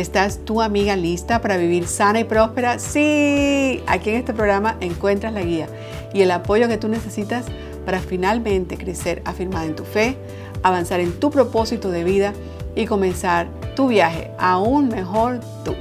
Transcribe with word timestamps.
¿Estás 0.00 0.46
tu 0.46 0.62
amiga 0.62 0.96
lista 0.96 1.42
para 1.42 1.58
vivir 1.58 1.86
sana 1.86 2.20
y 2.20 2.24
próspera? 2.24 2.78
Sí, 2.78 3.82
aquí 3.86 4.08
en 4.08 4.16
este 4.16 4.32
programa 4.32 4.78
encuentras 4.80 5.34
la 5.34 5.42
guía 5.42 5.68
y 6.14 6.22
el 6.22 6.30
apoyo 6.30 6.68
que 6.68 6.78
tú 6.78 6.88
necesitas 6.88 7.44
para 7.84 8.00
finalmente 8.00 8.78
crecer 8.78 9.20
afirmada 9.26 9.66
en 9.66 9.76
tu 9.76 9.84
fe, 9.84 10.16
avanzar 10.62 11.00
en 11.00 11.20
tu 11.20 11.30
propósito 11.30 11.90
de 11.90 12.04
vida 12.04 12.32
y 12.74 12.86
comenzar 12.86 13.48
tu 13.76 13.88
viaje 13.88 14.30
aún 14.38 14.88
mejor 14.88 15.40
tú. 15.66 15.74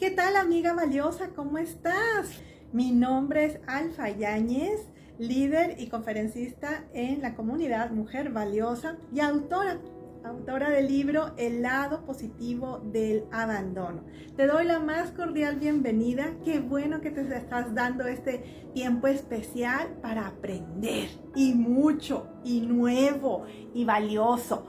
¿Qué 0.00 0.10
tal 0.10 0.34
amiga 0.34 0.72
valiosa? 0.72 1.28
¿Cómo 1.28 1.58
estás? 1.58 2.26
Mi 2.72 2.90
nombre 2.90 3.44
es 3.44 3.58
Alfa 3.68 4.10
Yáñez, 4.10 4.80
líder 5.20 5.76
y 5.78 5.86
conferencista 5.86 6.86
en 6.92 7.22
la 7.22 7.36
comunidad 7.36 7.92
Mujer 7.92 8.30
Valiosa 8.30 8.96
y 9.14 9.20
autora 9.20 9.78
autora 10.24 10.70
del 10.70 10.88
libro 10.88 11.32
El 11.36 11.62
lado 11.62 12.04
positivo 12.04 12.80
del 12.84 13.24
abandono. 13.32 14.04
Te 14.36 14.46
doy 14.46 14.64
la 14.64 14.78
más 14.78 15.10
cordial 15.10 15.56
bienvenida. 15.56 16.34
Qué 16.44 16.60
bueno 16.60 17.00
que 17.00 17.10
te 17.10 17.22
estás 17.36 17.74
dando 17.74 18.06
este 18.06 18.70
tiempo 18.72 19.08
especial 19.08 19.88
para 20.00 20.26
aprender 20.26 21.08
y 21.34 21.54
mucho 21.54 22.26
y 22.44 22.60
nuevo 22.60 23.44
y 23.74 23.84
valioso. 23.84 24.66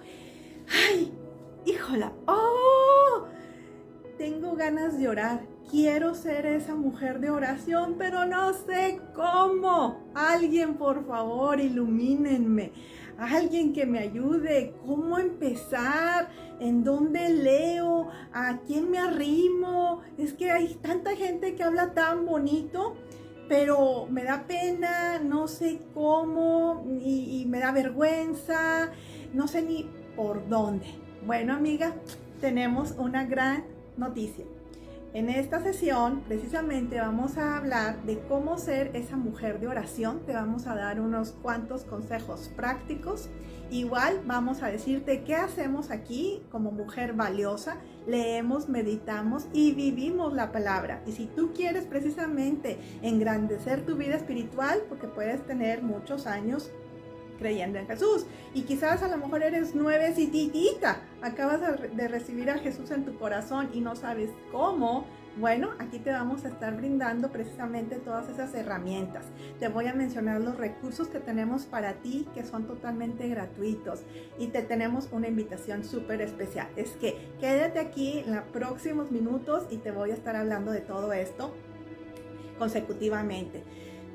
¡Ay! 0.89 1.13
¡Híjola! 1.65 2.13
¡Oh! 2.25 3.25
Tengo 4.17 4.55
ganas 4.55 4.97
de 4.97 5.07
orar. 5.07 5.41
Quiero 5.69 6.13
ser 6.13 6.45
esa 6.45 6.75
mujer 6.75 7.19
de 7.19 7.29
oración, 7.29 7.95
pero 7.97 8.25
no 8.25 8.53
sé 8.53 8.99
cómo. 9.15 10.11
Alguien, 10.13 10.75
por 10.75 11.05
favor, 11.07 11.59
ilumínenme 11.59 12.73
alguien 13.17 13.73
que 13.73 13.86
me 13.86 14.00
ayude, 14.00 14.73
cómo 14.86 15.17
empezar, 15.17 16.30
en 16.59 16.83
dónde 16.83 17.30
leo, 17.30 18.09
a 18.33 18.59
quién 18.66 18.89
me 18.92 19.00
arrimo. 19.00 20.02
Es 20.17 20.33
que 20.33 20.52
hay 20.52 20.75
tanta 20.75 21.16
gente 21.16 21.56
que 21.56 21.64
habla 21.64 21.94
tan 21.94 22.25
bonito, 22.25 22.95
pero 23.47 24.08
me 24.09 24.23
da 24.23 24.45
pena, 24.47 25.19
no 25.19 25.47
sé 25.47 25.80
cómo, 25.94 26.86
y, 27.03 27.41
y 27.41 27.45
me 27.45 27.59
da 27.59 27.72
vergüenza, 27.72 28.91
no 29.34 29.47
sé 29.47 29.61
ni 29.61 29.89
por 30.16 30.47
dónde. 30.47 30.86
Bueno, 31.25 31.53
amiga, 31.53 31.94
tenemos 32.41 32.91
una 32.97 33.25
gran 33.25 33.66
noticia. 33.97 34.45
En 35.14 35.30
esta 35.30 35.61
sesión 35.61 36.22
precisamente 36.22 37.00
vamos 37.00 37.38
a 37.38 37.56
hablar 37.56 38.02
de 38.02 38.17
cómo 38.22 38.58
ser 38.58 38.89
esa 38.95 39.16
mujer 39.16 39.59
de 39.59 39.67
oración. 39.67 40.22
Te 40.25 40.33
vamos 40.33 40.66
a 40.66 40.73
dar 40.73 41.00
unos 41.00 41.33
cuantos 41.33 41.83
consejos 41.83 42.52
prácticos. 42.56 43.30
Igual 43.69 44.22
vamos 44.25 44.64
a 44.64 44.69
decirte 44.69 45.23
qué 45.23 45.36
hacemos 45.36 45.91
aquí 45.91 46.41
como 46.50 46.72
mujer 46.72 47.14
valiosa. 47.14 47.78
Leemos, 48.08 48.69
meditamos 48.69 49.45
y 49.53 49.73
vivimos 49.73 50.34
la 50.34 50.52
palabra. 50.52 51.03
Y 51.06 51.11
si 51.11 51.28
tú 51.28 51.53
quieres 51.53 51.86
precisamente 51.86 52.80
engrandecer 53.03 53.86
tu 53.86 53.95
vida 53.95 54.16
espiritual, 54.16 54.81
porque 54.89 55.08
puedes 55.08 55.45
tener 55.45 55.84
muchos 55.84 56.25
años 56.25 56.72
creyendo 57.37 57.79
en 57.79 57.87
Jesús. 57.87 58.25
Y 58.53 58.63
quizás 58.63 59.03
a 59.03 59.07
lo 59.07 59.17
mejor 59.17 59.43
eres 59.43 59.75
nuevecitita, 59.75 61.01
acabas 61.21 61.61
de 61.95 62.07
recibir 62.07 62.49
a 62.49 62.59
Jesús 62.59 62.91
en 62.91 63.05
tu 63.05 63.17
corazón 63.17 63.69
y 63.73 63.81
no 63.81 63.95
sabes 63.95 64.29
cómo. 64.51 65.05
Bueno, 65.35 65.72
aquí 65.79 65.97
te 65.97 66.11
vamos 66.11 66.45
a 66.45 66.49
estar 66.49 66.77
brindando 66.77 67.31
precisamente 67.31 67.95
todas 67.95 68.29
esas 68.29 68.53
herramientas. 68.53 69.25
Te 69.59 69.67
voy 69.67 69.88
a 69.88 69.95
mencionar 69.95 70.39
los 70.39 70.57
recursos 70.57 71.07
que 71.07 71.19
tenemos 71.19 71.63
para 71.63 71.93
ti 71.93 72.27
que 72.35 72.43
son 72.43 72.67
totalmente 72.67 73.27
gratuitos 73.27 74.03
y 74.38 74.47
te 74.47 74.61
tenemos 74.61 75.09
una 75.11 75.27
invitación 75.27 75.83
súper 75.83 76.22
especial. 76.22 76.67
Es 76.75 76.91
que 76.91 77.31
quédate 77.39 77.79
aquí 77.79 78.19
en 78.19 78.35
los 78.35 78.43
próximos 78.45 79.09
minutos 79.09 79.66
y 79.72 79.77
te 79.77 79.89
voy 79.89 80.11
a 80.11 80.13
estar 80.13 80.35
hablando 80.35 80.72
de 80.72 80.81
todo 80.81 81.13
esto 81.13 81.51
consecutivamente. 82.59 83.63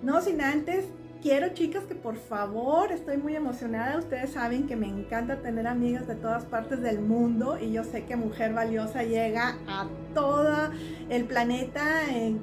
No 0.04 0.20
sin 0.20 0.40
antes 0.40 0.84
quiero 1.22 1.48
chicas 1.48 1.84
que 1.84 1.94
por 1.94 2.16
favor, 2.16 2.92
estoy 2.92 3.16
muy 3.16 3.34
emocionada, 3.34 3.98
ustedes 3.98 4.30
saben 4.30 4.66
que 4.66 4.76
me 4.76 4.86
encanta 4.86 5.40
tener 5.40 5.66
amigas 5.66 6.06
de 6.06 6.14
todas 6.14 6.44
partes 6.44 6.80
del 6.80 7.00
mundo 7.00 7.58
y 7.60 7.72
yo 7.72 7.84
sé 7.84 8.04
que 8.04 8.16
Mujer 8.16 8.52
Valiosa 8.52 9.02
llega 9.02 9.56
a 9.66 9.88
todo 10.14 10.70
el 11.08 11.24
planeta 11.24 11.84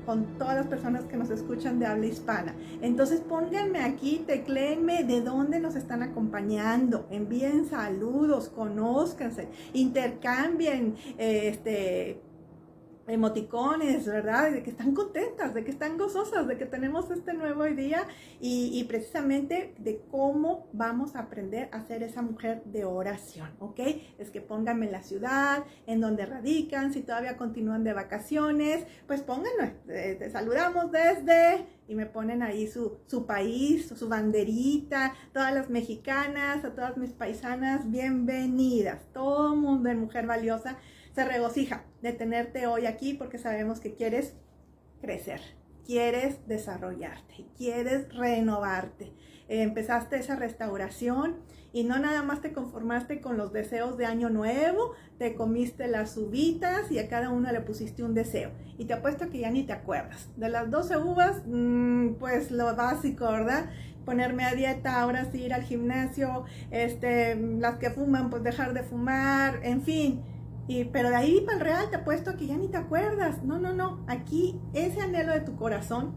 con 0.05 0.37
todas 0.37 0.55
las 0.55 0.67
personas 0.67 1.05
que 1.05 1.17
nos 1.17 1.29
escuchan 1.29 1.79
de 1.79 1.85
habla 1.85 2.05
hispana. 2.05 2.55
Entonces 2.81 3.21
pónganme 3.21 3.79
aquí, 3.79 4.23
tecleenme 4.25 5.03
de 5.03 5.21
dónde 5.21 5.59
nos 5.59 5.75
están 5.75 6.03
acompañando, 6.03 7.07
envíen 7.09 7.65
saludos, 7.65 8.49
conózcanse, 8.49 9.47
intercambien 9.73 10.95
este 11.17 12.21
emoticones, 13.07 14.05
¿verdad? 14.05 14.51
De 14.51 14.63
que 14.63 14.71
están 14.71 14.93
contentas, 14.93 15.53
de 15.53 15.63
que 15.63 15.71
están 15.71 15.97
gozosas, 15.97 16.47
de 16.47 16.57
que 16.57 16.65
tenemos 16.65 17.09
este 17.11 17.33
nuevo 17.33 17.63
día 17.65 18.07
y, 18.39 18.83
precisamente 18.85 19.73
de 19.77 20.01
cómo 20.11 20.67
vamos 20.73 21.15
a 21.15 21.19
aprender 21.19 21.69
a 21.71 21.81
ser 21.81 22.03
esa 22.03 22.21
mujer 22.21 22.63
de 22.65 22.85
oración, 22.85 23.49
¿ok? 23.59 23.79
Es 24.17 24.31
que 24.31 24.41
pónganme 24.41 24.89
la 24.89 25.03
ciudad, 25.03 25.63
en 25.87 26.01
donde 26.01 26.25
radican, 26.25 26.93
si 26.93 27.01
todavía 27.01 27.37
continúan 27.37 27.83
de 27.83 27.93
vacaciones, 27.93 28.85
pues 29.07 29.21
pónganme, 29.21 29.75
eh, 29.87 30.15
te, 30.17 30.29
saludamos 30.29 30.91
desde 30.91 31.65
y 31.87 31.95
me 31.95 32.05
ponen 32.05 32.41
ahí 32.41 32.67
su, 32.67 32.97
su 33.05 33.25
país, 33.25 33.87
su 33.87 34.09
banderita, 34.09 35.13
todas 35.33 35.53
las 35.53 35.69
mexicanas, 35.69 36.65
a 36.65 36.73
todas 36.73 36.97
mis 36.97 37.11
paisanas, 37.11 37.89
bienvenidas, 37.89 39.05
todo 39.13 39.55
mundo 39.55 39.89
de 39.89 39.95
Mujer 39.95 40.25
Valiosa 40.25 40.77
se 41.15 41.23
regocija 41.23 41.85
de 42.01 42.11
tenerte 42.11 42.67
hoy 42.67 42.85
aquí 42.85 43.13
porque 43.13 43.37
sabemos 43.37 43.79
que 43.79 43.95
quieres 43.95 44.33
crecer, 45.01 45.39
quieres 45.85 46.45
desarrollarte, 46.45 47.45
quieres 47.57 48.13
renovarte. 48.13 49.13
Empezaste 49.47 50.17
esa 50.17 50.35
restauración 50.35 51.35
y 51.71 51.83
no 51.83 51.99
nada 51.99 52.23
más 52.23 52.41
te 52.41 52.51
conformaste 52.51 53.21
con 53.21 53.37
los 53.37 53.53
deseos 53.53 53.97
de 53.97 54.05
año 54.05 54.29
nuevo, 54.29 54.91
te 55.17 55.35
comiste 55.35 55.87
las 55.87 56.17
uvitas 56.17 56.91
y 56.91 56.99
a 56.99 57.07
cada 57.07 57.29
una 57.29 57.51
le 57.51 57.61
pusiste 57.61 58.03
un 58.03 58.13
deseo. 58.13 58.51
Y 58.77 58.85
te 58.85 58.93
apuesto 58.93 59.29
que 59.29 59.39
ya 59.39 59.51
ni 59.51 59.63
te 59.63 59.73
acuerdas. 59.73 60.29
De 60.35 60.49
las 60.49 60.69
12 60.69 60.97
uvas, 60.97 61.43
mm, 61.45 62.15
pues 62.15 62.51
lo 62.51 62.75
básico, 62.75 63.25
¿verdad? 63.25 63.69
ponerme 64.05 64.45
a 64.45 64.53
dieta, 64.53 65.01
ahora 65.01 65.25
sí 65.31 65.41
ir 65.41 65.53
al 65.53 65.63
gimnasio, 65.63 66.45
este, 66.69 67.35
las 67.35 67.77
que 67.77 67.89
fuman, 67.89 68.29
pues 68.29 68.43
dejar 68.43 68.73
de 68.73 68.83
fumar, 68.83 69.61
en 69.63 69.81
fin, 69.81 70.21
pero 70.91 71.09
de 71.09 71.15
ahí 71.15 71.41
para 71.41 71.57
el 71.57 71.63
real 71.63 71.89
te 71.89 71.97
apuesto 71.97 72.35
que 72.37 72.47
ya 72.47 72.57
ni 72.57 72.67
te 72.67 72.77
acuerdas. 72.77 73.43
No, 73.43 73.59
no, 73.59 73.73
no. 73.73 74.03
Aquí 74.07 74.59
ese 74.73 75.01
anhelo 75.01 75.33
de 75.33 75.41
tu 75.41 75.55
corazón, 75.55 76.13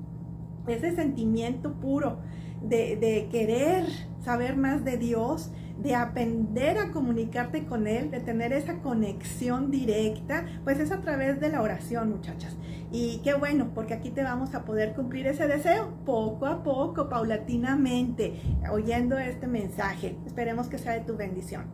ese 0.66 0.94
sentimiento 0.94 1.74
puro 1.74 2.20
de, 2.62 2.96
de 2.96 3.28
querer 3.30 3.84
saber 4.20 4.56
más 4.56 4.84
de 4.84 4.96
Dios, 4.96 5.50
de 5.78 5.94
aprender 5.94 6.76
a 6.78 6.90
comunicarte 6.90 7.64
con 7.66 7.86
Él, 7.86 8.10
de 8.10 8.20
tener 8.20 8.52
esa 8.52 8.80
conexión 8.80 9.70
directa, 9.70 10.44
pues 10.64 10.80
es 10.80 10.90
a 10.90 11.00
través 11.00 11.40
de 11.40 11.50
la 11.50 11.62
oración, 11.62 12.10
muchachas. 12.10 12.56
Y 12.90 13.20
qué 13.22 13.34
bueno, 13.34 13.70
porque 13.74 13.94
aquí 13.94 14.10
te 14.10 14.22
vamos 14.22 14.54
a 14.54 14.64
poder 14.64 14.94
cumplir 14.94 15.26
ese 15.26 15.46
deseo 15.46 15.92
poco 16.04 16.46
a 16.46 16.62
poco, 16.62 17.08
paulatinamente, 17.08 18.40
oyendo 18.72 19.18
este 19.18 19.46
mensaje. 19.46 20.16
Esperemos 20.26 20.68
que 20.68 20.78
sea 20.78 20.92
de 20.94 21.00
tu 21.00 21.16
bendición. 21.16 21.66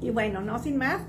Y 0.00 0.10
bueno, 0.10 0.40
no 0.40 0.58
sin 0.58 0.78
más, 0.78 1.02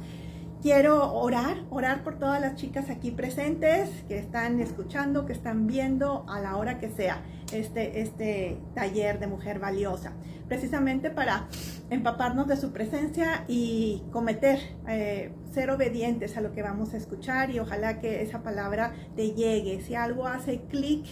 Quiero 0.61 1.11
orar, 1.15 1.63
orar 1.71 2.03
por 2.03 2.19
todas 2.19 2.39
las 2.39 2.53
chicas 2.53 2.91
aquí 2.91 3.09
presentes 3.09 3.89
que 4.07 4.19
están 4.19 4.59
escuchando, 4.59 5.25
que 5.25 5.33
están 5.33 5.65
viendo 5.65 6.23
a 6.29 6.39
la 6.39 6.55
hora 6.55 6.77
que 6.77 6.91
sea 6.91 7.23
este, 7.51 8.01
este 8.01 8.59
taller 8.75 9.19
de 9.19 9.25
mujer 9.25 9.57
valiosa, 9.57 10.13
precisamente 10.47 11.09
para 11.09 11.47
empaparnos 11.89 12.47
de 12.47 12.57
su 12.57 12.71
presencia 12.71 13.43
y 13.47 14.03
cometer, 14.11 14.59
eh, 14.87 15.33
ser 15.51 15.71
obedientes 15.71 16.37
a 16.37 16.41
lo 16.41 16.51
que 16.51 16.61
vamos 16.61 16.93
a 16.93 16.97
escuchar 16.97 17.49
y 17.49 17.57
ojalá 17.57 17.99
que 17.99 18.21
esa 18.21 18.43
palabra 18.43 18.93
te 19.15 19.31
llegue. 19.31 19.81
Si 19.81 19.95
algo 19.95 20.27
hace 20.27 20.61
clic 20.69 21.07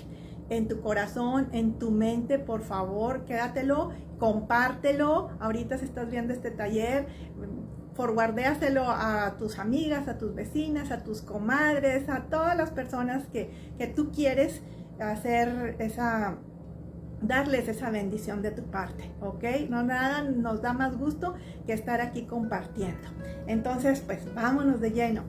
en 0.52 0.68
tu 0.68 0.80
corazón, 0.82 1.50
en 1.54 1.80
tu 1.80 1.90
mente, 1.90 2.38
por 2.38 2.62
favor, 2.62 3.26
quédatelo, 3.26 3.90
compártelo. 4.20 5.30
Ahorita 5.40 5.80
si 5.80 5.86
estás 5.86 6.12
viendo 6.12 6.34
este 6.34 6.52
taller, 6.52 7.08
forwardéaselo 8.00 8.86
a 8.88 9.36
tus 9.38 9.60
amigas, 9.60 10.08
a 10.08 10.18
tus 10.18 10.34
vecinas, 10.34 10.90
a 10.90 11.04
tus 11.04 11.22
comadres, 11.22 12.08
a 12.08 12.22
todas 12.30 12.56
las 12.56 12.70
personas 12.70 13.28
que, 13.28 13.50
tú 13.94 14.10
quieres 14.14 14.62
hacer 15.02 15.76
esa 15.80 16.38
darles 17.22 17.68
esa 17.68 17.90
bendición 17.90 18.42
de 18.42 18.52
tu 18.52 18.64
parte, 18.64 19.12
¿ok? 19.20 19.44
No 19.70 19.84
nada 19.84 20.22
nos 20.22 20.62
da 20.62 20.72
más 20.72 20.98
gusto 20.98 21.36
que 21.68 21.74
estar 21.74 22.00
aquí 22.00 22.22
compartiendo. 22.22 23.10
Entonces, 23.48 24.00
pues 24.00 24.34
vámonos 24.34 24.80
de 24.80 24.92
lleno. 24.92 25.24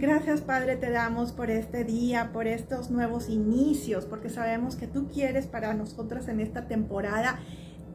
gracias 0.00 0.40
Padre 0.40 0.74
te 0.74 0.90
damos 0.90 1.30
por 1.30 1.50
este 1.50 1.84
día, 1.84 2.30
por 2.32 2.48
estos 2.48 2.90
nuevos 2.90 3.28
inicios, 3.28 4.06
porque 4.06 4.28
sabemos 4.28 4.74
que 4.74 4.88
tú 4.88 5.06
quieres 5.06 5.46
para 5.46 5.72
nosotras 5.74 6.26
en 6.26 6.40
esta 6.40 6.66
temporada 6.66 7.38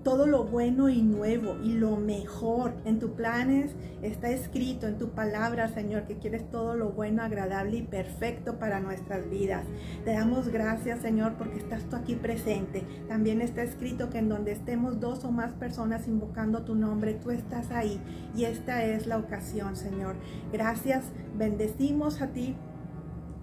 todo 0.05 0.27
lo 0.27 0.43
bueno 0.43 0.87
y 0.87 1.01
nuevo 1.01 1.57
y 1.63 1.73
lo 1.73 1.97
mejor. 1.97 2.75
En 2.85 2.99
tus 2.99 3.09
planes 3.09 3.71
está 4.03 4.29
escrito, 4.29 4.85
en 4.85 4.99
tu 4.99 5.09
palabra, 5.09 5.67
Señor, 5.67 6.03
que 6.03 6.19
quieres 6.19 6.47
todo 6.51 6.75
lo 6.75 6.91
bueno, 6.91 7.23
agradable 7.23 7.77
y 7.77 7.81
perfecto 7.81 8.59
para 8.59 8.79
nuestras 8.79 9.27
vidas. 9.31 9.65
Te 10.05 10.13
damos 10.13 10.49
gracias, 10.49 10.99
Señor, 10.99 11.33
porque 11.39 11.57
estás 11.57 11.85
tú 11.89 11.95
aquí 11.95 12.13
presente. 12.13 12.83
También 13.07 13.41
está 13.41 13.63
escrito 13.63 14.11
que 14.11 14.19
en 14.19 14.29
donde 14.29 14.51
estemos 14.51 14.99
dos 14.99 15.25
o 15.25 15.31
más 15.31 15.53
personas 15.53 16.07
invocando 16.07 16.61
tu 16.61 16.75
nombre, 16.75 17.15
tú 17.15 17.31
estás 17.31 17.71
ahí. 17.71 17.99
Y 18.35 18.43
esta 18.43 18.85
es 18.85 19.07
la 19.07 19.17
ocasión, 19.17 19.75
Señor. 19.75 20.17
Gracias, 20.53 21.03
bendecimos 21.35 22.21
a 22.21 22.27
ti. 22.27 22.55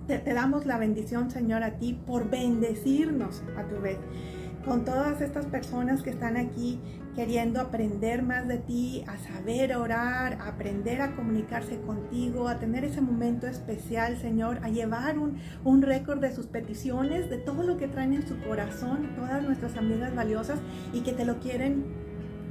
Te, 0.06 0.20
te 0.20 0.32
damos 0.32 0.64
la 0.64 0.78
bendición, 0.78 1.28
Señor, 1.28 1.64
a 1.64 1.78
ti 1.78 2.00
por 2.06 2.30
bendecirnos 2.30 3.42
a 3.56 3.64
tu 3.64 3.80
vez 3.80 3.98
con 4.64 4.84
todas 4.84 5.20
estas 5.20 5.46
personas 5.46 6.02
que 6.02 6.10
están 6.10 6.36
aquí 6.36 6.80
queriendo 7.14 7.60
aprender 7.60 8.22
más 8.22 8.48
de 8.48 8.58
ti, 8.58 9.04
a 9.06 9.18
saber 9.18 9.76
orar, 9.76 10.38
a 10.40 10.48
aprender 10.48 11.02
a 11.02 11.14
comunicarse 11.14 11.78
contigo, 11.80 12.48
a 12.48 12.58
tener 12.58 12.84
ese 12.84 13.00
momento 13.00 13.46
especial, 13.46 14.16
Señor, 14.16 14.60
a 14.62 14.68
llevar 14.68 15.18
un, 15.18 15.38
un 15.64 15.82
récord 15.82 16.20
de 16.20 16.34
sus 16.34 16.46
peticiones, 16.46 17.28
de 17.28 17.38
todo 17.38 17.64
lo 17.64 17.76
que 17.76 17.88
traen 17.88 18.14
en 18.14 18.26
su 18.26 18.38
corazón, 18.40 19.10
todas 19.16 19.42
nuestras 19.42 19.76
amigas 19.76 20.14
valiosas 20.14 20.58
y 20.92 21.00
que 21.00 21.12
te 21.12 21.24
lo 21.24 21.38
quieren 21.38 21.84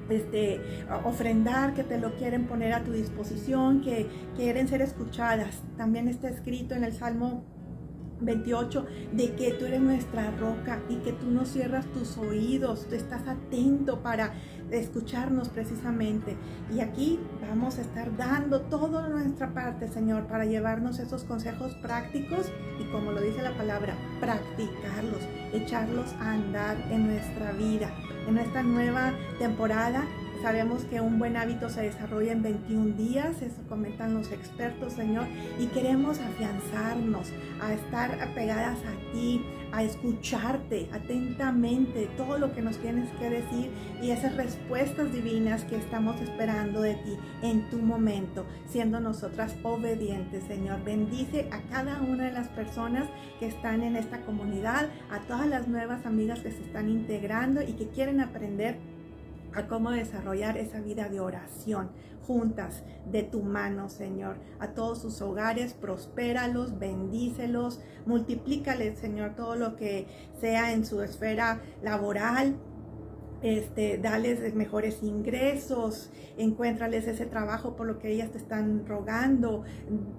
este, 0.10 0.60
ofrendar, 1.06 1.74
que 1.74 1.84
te 1.84 1.98
lo 1.98 2.16
quieren 2.16 2.46
poner 2.46 2.74
a 2.74 2.84
tu 2.84 2.92
disposición, 2.92 3.82
que 3.82 4.08
quieren 4.36 4.68
ser 4.68 4.82
escuchadas. 4.82 5.64
También 5.78 6.08
está 6.08 6.30
escrito 6.30 6.76
en 6.76 6.84
el 6.84 6.94
Salmo 6.94 7.44
28, 8.22 8.86
de 9.12 9.36
que 9.36 9.52
tú 9.54 9.66
eres 9.66 9.82
nuestra 9.82 10.32
roca 10.32 10.80
y 10.90 10.98
que 10.98 11.14
tú 11.14 11.30
no 11.30 11.46
cierras 11.46 11.86
tus 11.88 12.18
oídos, 12.18 12.88
tú 12.88 12.96
estás 12.96 13.28
atento 13.28 14.02
para 14.02 14.34
escucharnos 14.72 15.50
precisamente. 15.50 16.38
Y 16.74 16.80
aquí 16.80 17.20
vamos 17.42 17.78
a 17.78 17.82
estar 17.82 18.16
dando 18.16 18.62
toda 18.62 19.10
nuestra 19.10 19.54
parte, 19.54 19.88
Señor, 19.88 20.28
para 20.28 20.46
llevarnos 20.46 21.00
esos 21.00 21.24
consejos 21.24 21.74
prácticos 21.76 22.52
y 22.80 22.86
como 22.92 23.12
lo 23.12 23.22
dice 23.22 23.42
la 23.42 23.56
palabra, 23.56 23.96
practicarlos, 24.20 25.22
echarlos 25.54 26.14
a 26.14 26.32
andar 26.32 26.78
en 26.92 27.08
nuestra 27.08 27.52
vida. 27.52 27.94
En 28.28 28.38
esta 28.38 28.64
nueva 28.64 29.14
temporada 29.40 30.06
Sabemos 30.42 30.86
que 30.86 31.00
un 31.00 31.20
buen 31.20 31.38
hábito 31.38 31.70
se 31.70 31.84
desarrolla 31.84 32.32
en 32.32 32.42
21 32.42 32.96
días, 32.96 33.44
eso 33.44 33.62
comentan 33.70 34.16
los 34.16 34.32
expertos, 34.32 34.94
Señor, 34.94 35.28
y 35.60 35.68
queremos 35.68 36.20
afianzarnos 36.20 37.28
a 37.62 37.74
estar 37.74 38.20
apegadas 38.20 38.80
a 38.80 39.14
ti, 39.14 39.46
a 39.72 39.84
escucharte 39.84 40.90
atentamente 40.92 42.10
todo 42.18 42.40
lo 42.40 42.54
que 42.54 42.64
nos 42.64 42.80
tienes 42.80 43.08
que 43.20 43.30
decir 43.30 43.70
y 44.02 44.10
esas 44.10 44.36
respuestas 44.36 45.14
divinas 45.14 45.64
que 45.66 45.76
estamos 45.76 46.20
esperando 46.20 46.82
de 46.82 46.96
ti 46.96 47.18
en 47.44 47.70
tu 47.70 47.78
momento, 47.78 48.44
siendo 48.68 49.00
nosotras 49.00 49.56
obedientes, 49.62 50.44
Señor. 50.46 50.84
Bendice 50.84 51.50
a 51.52 51.62
cada 51.70 52.02
una 52.02 52.26
de 52.26 52.32
las 52.32 52.48
personas 52.48 53.08
que 53.40 53.46
están 53.46 53.84
en 53.84 53.96
esta 53.96 54.22
comunidad, 54.22 54.90
a 55.12 55.20
todas 55.28 55.46
las 55.46 55.68
nuevas 55.68 56.04
amigas 56.08 56.40
que 56.40 56.52
se 56.52 56.64
están 56.64 56.90
integrando 56.90 57.62
y 57.62 57.74
que 57.74 57.90
quieren 57.90 58.22
aprender 58.22 58.80
a 59.54 59.68
cómo 59.68 59.92
desarrollar 59.92 60.58
esa 60.58 60.80
vida 60.80 61.10
de 61.10 61.20
oración 61.20 61.90
juntas 62.26 62.84
de 63.12 63.24
tu 63.24 63.42
mano, 63.42 63.90
Señor. 63.90 64.38
A 64.60 64.70
todos 64.70 65.02
sus 65.02 65.22
hogares, 65.22 65.74
prospéralos, 65.74 66.80
bendícelos, 66.80 67.82
multiplícales, 68.06 69.00
Señor, 69.00 69.36
todo 69.36 69.56
lo 69.56 69.76
que 69.76 70.08
sea 70.40 70.72
en 70.74 70.86
su 70.86 71.02
esfera 71.02 71.62
laboral, 71.82 72.56
este, 73.42 73.98
dales 73.98 74.54
mejores 74.54 75.02
ingresos, 75.02 76.12
encuéntrales 76.38 77.08
ese 77.08 77.26
trabajo 77.26 77.76
por 77.76 77.88
lo 77.88 77.98
que 77.98 78.10
ellas 78.10 78.32
te 78.32 78.38
están 78.38 78.86
rogando, 78.86 79.64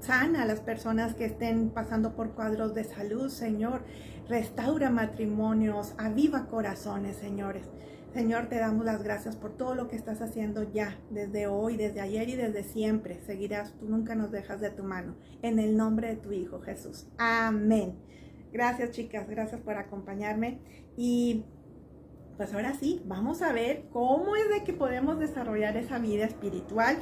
sana 0.00 0.42
a 0.42 0.44
las 0.44 0.60
personas 0.60 1.14
que 1.14 1.26
estén 1.26 1.70
pasando 1.70 2.14
por 2.16 2.32
cuadros 2.32 2.74
de 2.74 2.82
salud, 2.82 3.30
Señor, 3.30 3.82
restaura 4.28 4.90
matrimonios, 4.90 5.94
aviva 5.98 6.46
corazones, 6.46 7.16
señores. 7.16 7.68
Señor, 8.12 8.48
te 8.48 8.58
damos 8.58 8.84
las 8.84 9.02
gracias 9.02 9.36
por 9.36 9.56
todo 9.56 9.74
lo 9.74 9.88
que 9.88 9.96
estás 9.96 10.20
haciendo 10.20 10.70
ya, 10.70 10.98
desde 11.08 11.46
hoy, 11.46 11.78
desde 11.78 12.02
ayer 12.02 12.28
y 12.28 12.36
desde 12.36 12.62
siempre. 12.62 13.20
Seguirás, 13.20 13.72
tú 13.78 13.88
nunca 13.88 14.14
nos 14.14 14.30
dejas 14.30 14.60
de 14.60 14.68
tu 14.68 14.84
mano. 14.84 15.14
En 15.40 15.58
el 15.58 15.78
nombre 15.78 16.08
de 16.08 16.16
tu 16.16 16.30
Hijo 16.30 16.60
Jesús. 16.60 17.06
Amén. 17.16 17.94
Gracias 18.52 18.90
chicas, 18.90 19.26
gracias 19.30 19.62
por 19.62 19.76
acompañarme. 19.76 20.58
Y 20.94 21.46
pues 22.36 22.52
ahora 22.52 22.74
sí, 22.74 23.02
vamos 23.06 23.40
a 23.40 23.52
ver 23.54 23.84
cómo 23.92 24.36
es 24.36 24.46
de 24.50 24.62
que 24.62 24.74
podemos 24.74 25.18
desarrollar 25.18 25.78
esa 25.78 25.98
vida 25.98 26.26
espiritual 26.26 26.98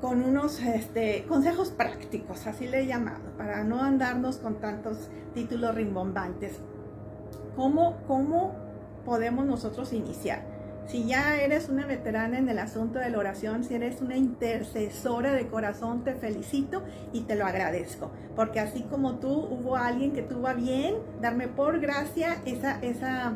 con 0.00 0.22
unos 0.22 0.62
este, 0.62 1.24
consejos 1.28 1.72
prácticos, 1.72 2.46
así 2.46 2.68
le 2.68 2.82
he 2.82 2.86
llamado, 2.86 3.36
para 3.36 3.64
no 3.64 3.82
andarnos 3.82 4.38
con 4.38 4.60
tantos 4.60 5.10
títulos 5.34 5.74
rimbombantes. 5.74 6.60
¿Cómo, 7.56 7.96
cómo 8.06 8.67
podemos 9.08 9.46
nosotros 9.46 9.94
iniciar. 9.94 10.42
Si 10.86 11.06
ya 11.06 11.40
eres 11.40 11.70
una 11.70 11.86
veterana 11.86 12.36
en 12.36 12.50
el 12.50 12.58
asunto 12.58 12.98
de 12.98 13.08
la 13.08 13.18
oración, 13.18 13.64
si 13.64 13.74
eres 13.74 14.02
una 14.02 14.18
intercesora 14.18 15.32
de 15.32 15.46
corazón, 15.48 16.04
te 16.04 16.14
felicito 16.14 16.82
y 17.14 17.22
te 17.22 17.34
lo 17.34 17.46
agradezco. 17.46 18.10
Porque 18.36 18.60
así 18.60 18.82
como 18.82 19.14
tú, 19.14 19.32
hubo 19.32 19.76
alguien 19.76 20.12
que 20.12 20.20
tuvo 20.20 20.46
a 20.46 20.52
bien 20.52 20.96
darme 21.22 21.48
por 21.48 21.80
gracia 21.80 22.42
esa, 22.44 22.80
esa, 22.82 23.32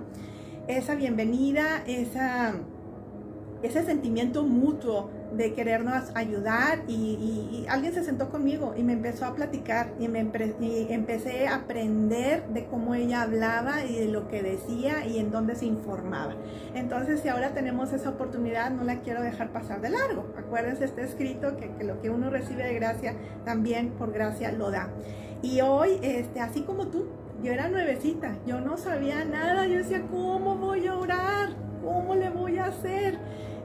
esa 0.68 0.94
bienvenida, 0.94 1.82
esa, 1.86 2.52
ese 3.62 3.82
sentimiento 3.82 4.42
mutuo 4.44 5.08
de 5.36 5.54
querernos 5.54 6.10
ayudar 6.14 6.80
y, 6.88 7.66
alguien 7.68 7.94
se 7.94 8.04
sentó 8.04 8.28
conmigo 8.28 8.74
y 8.76 8.82
me 8.82 8.92
empezó 8.92 9.24
a 9.24 9.34
platicar 9.34 9.92
y, 9.98 10.08
me 10.08 10.20
empecé 10.20 11.48
a 11.48 11.56
aprender 11.56 12.46
de 12.48 12.66
cómo 12.66 12.94
ella 12.94 13.22
hablaba 13.22 13.84
y 13.84 13.96
de 13.96 14.08
lo 14.08 14.28
que 14.28 14.42
decía 14.42 15.06
y 15.06 15.18
en 15.18 15.30
dónde 15.30 15.54
se 15.54 15.66
informaba. 15.66 16.34
Entonces, 16.74 17.20
si 17.20 17.28
ahora 17.28 17.54
tenemos 17.54 17.92
esa 17.92 18.10
oportunidad, 18.10 18.70
no 18.70 18.84
la 18.84 19.00
quiero 19.00 19.22
dejar 19.22 19.52
pasar 19.52 19.80
de 19.80 19.90
largo. 19.90 20.26
Acuérdense, 20.36 20.84
está 20.84 21.02
escrito 21.02 21.56
que, 21.56 21.70
que 21.72 21.84
lo 21.84 22.00
que 22.00 22.10
uno 22.10 22.30
recibe 22.30 22.64
de 22.64 22.74
gracia, 22.74 23.14
también 23.44 23.90
por 23.90 24.12
gracia 24.12 24.52
lo 24.52 24.70
da. 24.70 24.90
Y 25.42 25.60
hoy, 25.60 25.98
este, 26.02 26.40
así 26.40 26.62
como 26.62 26.86
tú, 26.86 27.06
yo 27.42 27.52
era 27.52 27.68
nuevecita, 27.68 28.36
yo 28.46 28.60
no 28.60 28.76
sabía 28.76 29.24
nada, 29.24 29.66
yo 29.66 29.78
decía, 29.78 30.02
¿cómo 30.10 30.56
voy 30.56 30.86
a 30.86 30.96
orar? 30.96 31.50
¿Cómo 31.82 32.14
le 32.14 32.30
voy 32.30 32.58
a 32.58 32.66
hacer? 32.66 33.18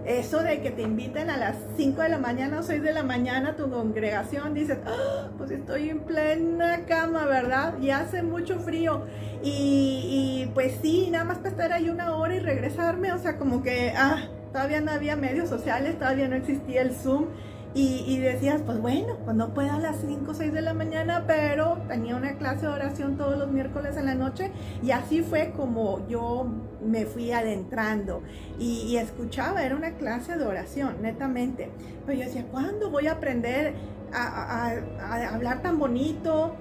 Eso 0.07 0.41
de 0.41 0.61
que 0.61 0.71
te 0.71 0.81
inviten 0.83 1.29
a 1.29 1.37
las 1.37 1.57
5 1.75 2.01
de 2.01 2.09
la 2.09 2.17
mañana 2.17 2.59
o 2.59 2.63
6 2.63 2.81
de 2.81 2.93
la 2.93 3.03
mañana 3.03 3.49
a 3.49 3.55
tu 3.55 3.69
congregación, 3.69 4.53
dices, 4.53 4.77
ah, 4.85 5.27
pues 5.37 5.51
estoy 5.51 5.89
en 5.89 5.99
plena 5.99 6.85
cama, 6.87 7.25
¿verdad? 7.25 7.77
Y 7.79 7.89
hace 7.89 8.23
mucho 8.23 8.59
frío. 8.59 9.03
Y, 9.43 10.45
y, 10.47 10.51
pues 10.53 10.77
sí, 10.81 11.09
nada 11.11 11.25
más 11.25 11.37
para 11.37 11.49
estar 11.49 11.71
ahí 11.73 11.89
una 11.89 12.15
hora 12.15 12.35
y 12.35 12.39
regresarme, 12.39 13.11
o 13.11 13.19
sea, 13.19 13.37
como 13.37 13.61
que, 13.61 13.93
ah, 13.95 14.29
todavía 14.53 14.79
no 14.81 14.91
había 14.91 15.15
medios 15.17 15.49
sociales, 15.49 15.99
todavía 15.99 16.27
no 16.27 16.35
existía 16.35 16.81
el 16.81 16.91
Zoom. 16.91 17.25
Y, 17.79 18.17
decías, 18.17 18.63
pues 18.65 18.81
bueno, 18.81 19.17
pues 19.24 19.38
no 19.38 19.53
puedo 19.53 19.72
a 19.72 19.77
las 19.79 19.98
5 19.98 20.31
o 20.31 20.34
6 20.34 20.51
de 20.51 20.63
la 20.63 20.74
mañana, 20.74 21.25
pero 21.27 21.77
tenía 21.88 22.15
una 22.15 22.36
clase 22.39 22.62
de 22.62 22.72
oración 22.72 23.17
todos 23.17 23.38
los 23.38 23.51
miércoles 23.51 23.96
en 23.98 24.07
la 24.07 24.15
noche 24.15 24.51
y 24.81 24.89
así 24.89 25.22
fue 25.22 25.53
como 25.55 26.07
yo 26.07 26.48
me 26.84 27.05
fui 27.05 27.31
adentrando 27.31 28.24
y, 28.57 28.98
escuchaba, 28.98 29.63
era 29.63 29.75
una 29.75 29.91
clase 29.91 30.38
de 30.38 30.46
oración, 30.48 31.03
netamente. 31.03 31.69
Pero 32.07 32.17
yo 32.17 32.25
decía, 32.25 32.48
¿cuándo 32.50 32.89
voy 32.89 33.05
a 33.05 33.12
aprender 33.12 33.75
a, 34.12 34.72
hablar 35.31 35.62
tan 35.62 35.77
bonito? 35.77 36.55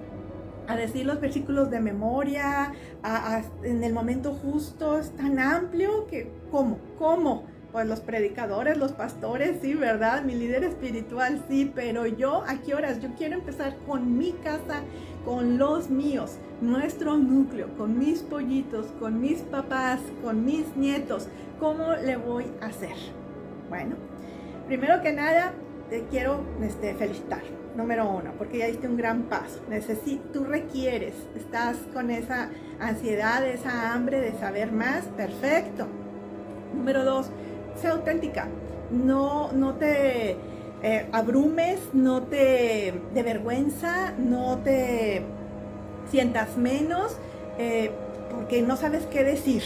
a 0.67 0.75
decir 0.75 1.05
los 1.05 1.21
versículos 1.21 1.71
de 1.71 1.79
memoria, 1.79 2.73
en 3.63 3.85
el 3.85 3.93
momento 3.93 4.33
justo, 4.33 4.99
es 4.99 5.15
tan 5.15 5.39
amplio 5.39 6.05
que, 6.07 6.29
¿cómo? 6.51 6.77
¿Cómo? 6.99 7.45
Pues 7.71 7.85
los 7.85 7.99
predicadores, 7.99 8.77
los 8.77 8.93
pastores, 8.93 9.57
sí, 9.61 9.73
¿verdad? 9.73 10.23
Mi 10.23 10.35
líder 10.35 10.63
espiritual, 10.63 11.43
sí, 11.49 11.71
pero 11.73 12.05
yo, 12.05 12.43
¿a 12.47 12.61
qué 12.61 12.75
horas? 12.75 12.99
Yo 13.01 13.09
quiero 13.17 13.35
empezar 13.35 13.75
con 13.85 14.17
mi 14.17 14.31
casa, 14.31 14.81
con 15.25 15.57
los 15.57 15.89
míos, 15.89 16.37
nuestro 16.61 17.17
núcleo, 17.17 17.67
con 17.77 17.99
mis 17.99 18.21
pollitos, 18.21 18.87
con 18.99 19.19
mis 19.19 19.39
papás, 19.39 19.99
con 20.23 20.45
mis 20.45 20.75
nietos. 20.75 21.27
¿Cómo 21.59 21.93
le 21.93 22.15
voy 22.17 22.45
a 22.61 22.67
hacer? 22.67 22.95
Bueno, 23.69 23.95
primero 24.67 25.01
que 25.01 25.11
nada, 25.11 25.53
te 25.89 26.05
quiero 26.05 26.43
este, 26.61 26.93
felicitar. 26.95 27.41
número 27.75 28.09
uno, 28.09 28.31
porque 28.39 28.57
ya 28.57 28.67
diste 28.67 28.87
un 28.87 28.97
gran 28.97 29.23
paso. 29.23 29.61
tú 30.33 30.45
requieres, 30.45 31.13
estás 31.35 31.77
con 31.93 32.09
esa 32.09 32.49
ansiedad, 32.79 33.45
esa 33.45 33.93
hambre 33.93 34.19
de 34.19 34.31
saber 34.33 34.71
más, 34.71 35.03
perfecto. 35.15 35.87
Número 36.73 37.03
dos, 37.03 37.29
sé 37.77 37.87
auténtica. 37.87 38.47
No, 38.91 39.51
no 39.51 39.75
te 39.75 40.37
eh, 40.83 41.07
abrumes, 41.11 41.79
no 41.93 42.23
te 42.23 42.93
de 43.13 43.23
vergüenza, 43.23 44.13
no 44.17 44.59
te 44.59 45.23
sientas 46.09 46.57
menos, 46.57 47.17
eh, 47.57 47.91
porque 48.31 48.61
no 48.61 48.77
sabes 48.77 49.05
qué 49.05 49.23
decir. 49.23 49.63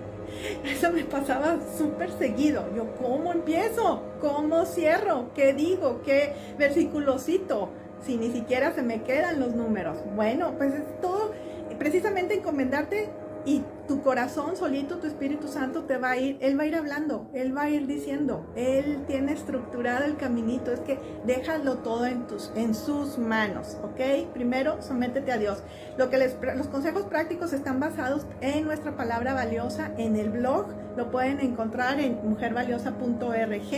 Eso 0.64 0.90
me 0.92 1.04
pasaba 1.04 1.58
súper 1.76 2.10
seguido. 2.12 2.64
Yo, 2.74 2.86
¿cómo 2.96 3.32
empiezo? 3.32 4.02
¿Cómo 4.20 4.64
cierro? 4.66 5.30
¿Qué 5.34 5.52
digo? 5.54 6.02
¿Qué 6.04 6.34
versículo 6.58 7.18
cito? 7.18 7.70
Si 8.04 8.16
ni 8.16 8.30
siquiera 8.30 8.72
se 8.74 8.82
me 8.82 9.02
quedan 9.02 9.40
los 9.40 9.54
números. 9.54 9.98
Bueno, 10.16 10.54
pues 10.56 10.74
es 10.74 11.00
todo 11.00 11.32
precisamente 11.78 12.34
encomendarte 12.34 13.08
y 13.46 13.62
tu 13.90 14.02
corazón 14.02 14.56
solito, 14.56 14.98
tu 14.98 15.08
Espíritu 15.08 15.48
Santo 15.48 15.82
te 15.82 15.96
va 15.96 16.10
a 16.10 16.16
ir, 16.16 16.38
Él 16.40 16.56
va 16.56 16.62
a 16.62 16.66
ir 16.66 16.76
hablando, 16.76 17.28
Él 17.34 17.56
va 17.56 17.62
a 17.62 17.70
ir 17.70 17.88
diciendo, 17.88 18.46
Él 18.54 19.02
tiene 19.08 19.32
estructurado 19.32 20.04
el 20.04 20.16
caminito, 20.16 20.70
es 20.70 20.78
que 20.78 21.00
déjalo 21.26 21.78
todo 21.78 22.06
en, 22.06 22.28
tus, 22.28 22.52
en 22.54 22.76
sus 22.76 23.18
manos, 23.18 23.78
¿ok? 23.82 24.28
Primero, 24.32 24.80
sométete 24.80 25.32
a 25.32 25.38
Dios. 25.38 25.64
Lo 25.98 26.08
que 26.08 26.18
les, 26.18 26.36
los 26.54 26.68
consejos 26.68 27.02
prácticos 27.06 27.52
están 27.52 27.80
basados 27.80 28.26
en 28.40 28.64
nuestra 28.64 28.96
palabra 28.96 29.34
valiosa, 29.34 29.90
en 29.98 30.14
el 30.14 30.30
blog, 30.30 30.68
lo 30.96 31.10
pueden 31.10 31.40
encontrar 31.40 31.98
en 31.98 32.20
mujervaliosa.org, 32.22 33.72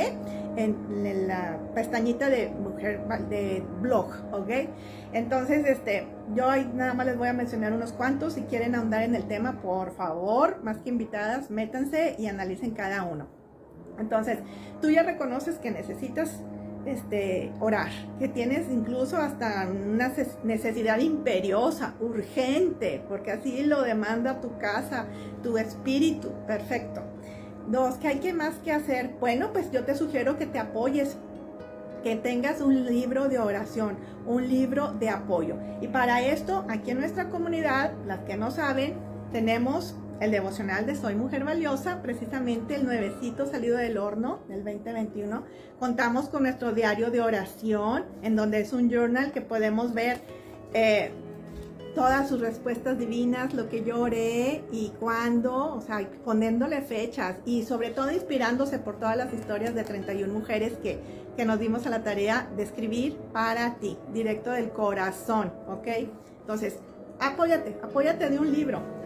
en 0.57 1.27
la 1.27 1.59
pestañita 1.75 2.29
de 2.29 2.51
mujer 2.51 3.01
de 3.31 3.65
blog, 3.81 4.09
¿ok? 4.33 4.51
Entonces, 5.13 5.67
este, 5.67 6.07
yo 6.35 6.47
nada 6.75 6.95
más 6.95 7.07
les 7.07 7.19
voy 7.19 7.29
a 7.29 7.33
mencionar 7.33 7.73
unos 7.73 7.93
cuantos. 7.93 8.35
Si 8.35 8.43
quieren 8.43 8.75
ahondar 8.75 9.03
en 9.03 9.15
el 9.15 9.25
tema, 9.25 9.61
por 9.61 9.93
favor, 10.07 10.63
más 10.63 10.79
que 10.79 10.91
invitadas, 10.91 11.51
métanse 11.51 12.17
y 12.19 12.27
analicen 12.27 12.73
cada 12.73 13.05
uno. 13.05 13.29
Entonces, 13.99 14.39
tú 14.81 14.91
ya 14.91 15.03
reconoces 15.03 15.59
que 15.59 15.71
necesitas 15.71 16.43
este, 16.87 17.53
orar, 17.61 17.91
que 18.19 18.29
tienes 18.29 18.69
incluso 18.71 19.17
hasta 19.17 19.69
una 19.69 20.13
necesidad 20.43 20.99
imperiosa, 20.99 21.95
urgente, 22.01 23.03
porque 23.09 23.33
así 23.33 23.63
lo 23.65 23.83
demanda 23.83 24.41
tu 24.41 24.59
casa, 24.59 25.07
tu 25.43 25.59
espíritu, 25.59 26.33
perfecto. 26.47 27.03
Dos, 27.69 27.97
¿qué 27.97 28.09
hay 28.09 28.19
que 28.19 28.33
más 28.33 28.57
que 28.57 28.73
hacer? 28.73 29.15
Bueno, 29.21 29.53
pues 29.53 29.71
yo 29.71 29.85
te 29.85 29.95
sugiero 29.95 30.37
que 30.37 30.47
te 30.47 30.59
apoyes 30.59 31.17
que 32.03 32.17
tengas 32.17 32.61
un 32.61 32.85
libro 32.85 33.29
de 33.29 33.39
oración, 33.39 33.97
un 34.27 34.49
libro 34.49 34.93
de 34.93 35.09
apoyo. 35.09 35.57
Y 35.81 35.87
para 35.87 36.21
esto, 36.21 36.65
aquí 36.69 36.91
en 36.91 36.99
nuestra 36.99 37.29
comunidad, 37.29 37.93
las 38.07 38.21
que 38.21 38.37
no 38.37 38.51
saben, 38.51 38.95
tenemos 39.33 39.97
el 40.21 40.31
devocional 40.31 40.87
de 40.87 40.95
Soy 40.95 41.17
Mujer 41.17 41.43
Valiosa, 41.43 42.01
precisamente 42.03 42.77
el 42.77 42.85
nuevecito 42.85 43.47
salido 43.47 43.79
del 43.79 43.97
horno 43.97 44.41
del 44.47 44.63
2021. 44.63 45.43
Contamos 45.81 46.29
con 46.29 46.45
nuestro 46.45 46.73
diario 46.73 47.11
de 47.11 47.23
oración, 47.23 48.05
en 48.23 48.37
donde 48.37 48.61
es 48.61 48.73
un 48.73 48.89
journal 48.89 49.33
que 49.33 49.41
podemos 49.41 49.95
ver 49.95 50.21
eh, 50.75 51.11
todas 51.95 52.29
sus 52.29 52.41
respuestas 52.41 52.99
divinas, 52.99 53.55
lo 53.55 53.69
que 53.69 53.83
yo 53.83 54.01
oré 54.01 54.65
y 54.71 54.93
cuándo, 55.01 55.75
o 55.75 55.81
sea, 55.81 56.09
poniéndole 56.25 56.83
fechas 56.83 57.37
y 57.45 57.65
sobre 57.65 57.91
todo 57.91 58.13
inspirándose 58.13 58.79
por 58.79 58.99
todas 59.01 59.17
las 59.17 59.33
historias 59.33 59.75
de 59.75 59.83
31 59.83 60.33
mujeres 60.33 60.75
que, 60.83 61.01
que 61.37 61.45
nos 61.45 61.59
dimos 61.59 61.87
a 61.87 61.91
la 61.91 62.05
tarea 62.05 62.49
de 62.57 62.63
escribir 62.63 63.17
para 63.33 63.77
ti, 63.77 63.97
directo 64.13 64.51
del 64.51 64.71
corazón, 64.71 65.53
¿ok? 65.69 65.89
Entonces, 66.41 66.77
apóyate, 67.19 67.77
apóyate 67.83 68.31
de 68.31 68.39
un 68.39 68.53
libro 68.53 69.02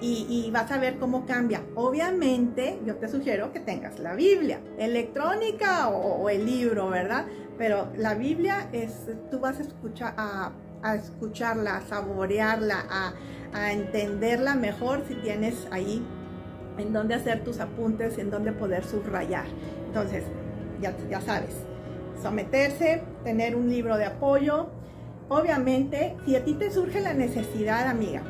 y, 0.00 0.50
vas 0.52 0.70
a 0.70 0.78
ver 0.78 0.98
cómo 0.98 1.26
cambia. 1.26 1.62
Obviamente, 1.74 2.78
yo 2.84 2.96
te 2.96 3.08
sugiero 3.08 3.52
que 3.52 3.60
tengas 3.60 3.98
la 3.98 4.14
Biblia, 4.14 4.60
electrónica 4.78 5.88
o, 5.88 6.22
o 6.22 6.30
el 6.30 6.46
libro, 6.46 6.88
¿verdad? 6.88 7.26
Pero 7.56 7.88
la 7.96 8.14
Biblia 8.14 8.68
es, 8.72 9.06
tú 9.30 9.40
vas 9.40 9.58
a 9.58 9.62
escuchar 9.62 10.14
a 10.16 10.52
a 10.82 10.94
escucharla, 10.94 11.76
a 11.76 11.80
saborearla, 11.82 12.84
a, 12.90 13.14
entenderla 13.72 14.54
mejor 14.54 15.04
si 15.08 15.14
tienes 15.14 15.66
ahí 15.70 16.04
en 16.76 16.92
dónde 16.92 17.14
hacer 17.14 17.42
tus 17.44 17.60
apuntes, 17.60 18.18
en 18.18 18.30
dónde 18.30 18.52
poder 18.52 18.84
subrayar. 18.84 19.46
Entonces, 19.86 20.24
ya, 20.80 20.94
ya 21.08 21.20
sabes, 21.20 21.56
someterse, 22.22 23.02
tener 23.24 23.56
un 23.56 23.70
libro 23.70 23.96
de 23.96 24.04
apoyo. 24.04 24.68
Obviamente, 25.28 26.16
si 26.24 26.36
a 26.36 26.44
ti 26.44 26.54
te 26.54 26.70
surge 26.70 27.00
la 27.00 27.14
necesidad, 27.14 27.88
amiga, 27.88 28.22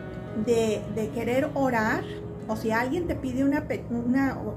de, 0.45 1.11
querer 1.15 1.51
orar, 1.55 2.05
o 2.47 2.57
si 2.57 2.71
alguien 2.71 3.07
te 3.07 3.15
pide 3.15 3.45
una, 3.45 3.65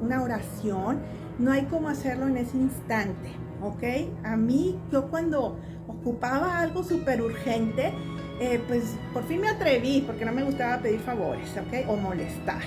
una, 0.01 0.23
oración, 0.23 0.99
no 1.39 1.51
hay 1.51 1.63
cómo 1.63 1.89
hacerlo 1.89 2.27
en 2.27 2.37
ese 2.37 2.57
instante, 2.57 3.31
¿ok? 3.61 3.83
A 4.23 4.37
mí, 4.37 4.79
yo 4.91 5.09
cuando 5.09 5.57
ocupaba 5.87 6.59
algo 6.59 6.83
súper 6.83 7.21
urgente, 7.21 7.93
eh, 8.39 8.61
pues 8.67 8.95
por 9.13 9.23
fin 9.27 9.41
me 9.41 9.49
atreví, 9.49 10.03
porque 10.05 10.25
no 10.25 10.31
me 10.31 10.43
gustaba 10.43 10.81
pedir 10.81 10.99
favores, 10.99 11.49
¿ok? 11.57 11.89
O 11.89 11.95
molestar. 11.95 12.63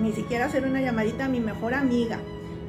Ni 0.00 0.12
siquiera 0.12 0.46
hacer 0.46 0.66
una 0.66 0.80
llamadita 0.80 1.24
a 1.24 1.28
mi 1.28 1.40
mejor 1.40 1.74
amiga. 1.74 2.18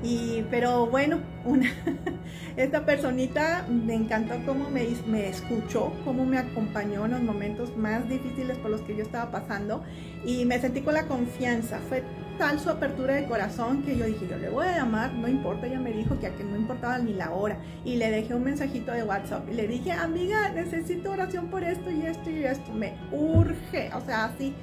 Y, 0.04 0.44
pero 0.52 0.86
bueno, 0.86 1.20
una, 1.44 1.72
esta 2.58 2.86
personita 2.86 3.66
me 3.68 3.96
encantó 3.96 4.36
cómo 4.46 4.70
me, 4.70 4.88
escuchó, 5.28 5.92
cómo 6.06 6.26
me 6.26 6.38
acompañó 6.38 7.06
en 7.06 7.12
los 7.12 7.22
momentos 7.22 7.76
más 7.76 8.08
difíciles 8.08 8.58
por 8.58 8.72
los 8.72 8.82
que 8.82 8.96
yo 8.96 9.04
estaba 9.04 9.32
pasando 9.32 9.84
y 10.24 10.46
me 10.46 10.60
sentí 10.60 10.82
con 10.82 10.94
la 10.94 11.08
confianza. 11.08 11.80
Fue 11.90 12.04
tal 12.38 12.60
su 12.60 12.70
apertura 12.70 13.16
de 13.16 13.26
corazón 13.26 13.82
que 13.82 13.98
yo 13.98 14.06
dije, 14.06 14.28
yo 14.30 14.38
le 14.38 14.50
voy 14.50 14.68
a 14.68 14.78
llamar, 14.78 15.14
no 15.14 15.28
importa, 15.28 15.66
ella 15.66 15.80
me 15.80 15.92
dijo 15.92 16.20
que 16.20 16.28
a 16.28 16.36
que 16.36 16.44
no 16.44 16.56
importaba 16.56 17.00
ni 17.00 17.14
la 17.14 17.32
hora. 17.32 17.58
Y 17.84 17.96
le 17.96 18.12
dejé 18.12 18.36
un 18.36 18.44
mensajito 18.44 18.92
de 18.92 19.04
WhatsApp 19.04 19.50
y 19.50 19.56
le 19.56 19.68
dije, 19.68 19.92
amiga, 19.92 20.50
necesito 20.50 21.12
oración 21.12 21.48
por 21.48 21.64
esto 21.64 21.90
y 21.90 22.06
esto 22.06 22.30
y 22.30 22.44
esto, 22.44 22.72
me 22.72 22.94
urge, 23.12 23.90
o 23.96 24.02
sea, 24.02 24.26
así. 24.26 24.54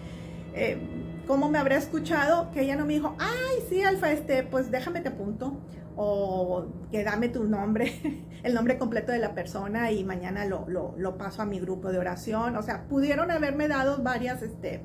Eh, 0.55 0.79
¿Cómo 1.27 1.49
me 1.49 1.59
habrá 1.59 1.77
escuchado? 1.77 2.51
Que 2.51 2.63
ella 2.63 2.77
no 2.77 2.85
me 2.85 2.95
dijo, 2.95 3.17
ay, 3.19 3.65
sí, 3.69 3.83
Alfa, 3.83 4.13
este, 4.13 4.43
pues 4.43 4.71
déjame 4.71 5.01
te 5.01 5.09
apunto. 5.09 5.59
O 5.97 6.67
que 6.91 7.05
dame 7.05 7.29
tu 7.29 7.45
nombre, 7.45 8.27
el 8.43 8.53
nombre 8.53 8.79
completo 8.79 9.13
de 9.13 9.19
la 9.19 9.35
persona 9.35 9.93
y 9.93 10.03
mañana 10.03 10.45
lo, 10.45 10.67
lo, 10.67 11.17
paso 11.17 11.43
a 11.43 11.47
mi 11.47 11.61
grupo 11.61 11.93
de 11.93 11.99
oración. 11.99 12.57
O 12.57 12.63
sea, 12.63 12.85
pudieron 12.89 13.31
haberme 13.31 13.69
dado 13.69 14.03
varias, 14.03 14.43
este, 14.43 14.83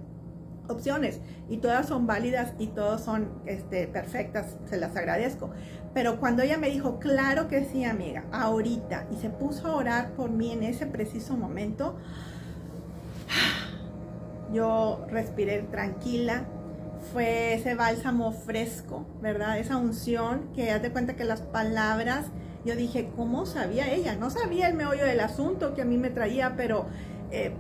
opciones 0.70 1.20
y 1.50 1.58
todas 1.58 1.88
son 1.88 2.08
válidas 2.08 2.54
y 2.60 2.68
todas 2.68 3.04
son 3.04 3.30
este, 3.46 3.88
perfectas, 3.88 4.56
se 4.66 4.78
las 4.78 4.96
agradezco. 4.96 5.50
Pero 5.94 6.20
cuando 6.20 6.44
ella 6.44 6.58
me 6.58 6.70
dijo, 6.70 7.00
claro 7.00 7.48
que 7.48 7.66
sí, 7.66 7.84
amiga, 7.84 8.26
ahorita, 8.32 9.08
y 9.12 9.18
se 9.18 9.30
puso 9.30 9.68
a 9.68 9.76
orar 9.76 10.12
por 10.12 10.30
mí 10.30 10.52
en 10.52 10.64
ese 10.64 10.86
preciso 10.86 11.36
momento, 11.36 11.98
yo 14.52 15.06
respiré 15.10 15.62
tranquila, 15.64 16.46
fue 17.14 17.54
ese 17.54 17.76
bálsamo 17.76 18.32
fresco, 18.32 19.06
¿verdad? 19.22 19.58
Esa 19.58 19.78
unción 19.78 20.50
que 20.54 20.72
haz 20.72 20.82
de 20.82 20.92
cuenta 20.92 21.16
que 21.16 21.24
las 21.24 21.42
palabras, 21.42 22.26
yo 22.66 22.76
dije, 22.76 23.10
¿cómo 23.16 23.46
sabía 23.46 23.92
ella? 23.92 24.16
No 24.16 24.30
sabía 24.30 24.68
el 24.68 24.76
meollo 24.76 25.06
del 25.06 25.20
asunto 25.22 25.74
que 25.74 25.82
a 25.82 25.86
mí 25.86 25.98
me 25.98 26.10
traía, 26.10 26.56
pero... 26.56 26.88
Eh, 27.32 27.54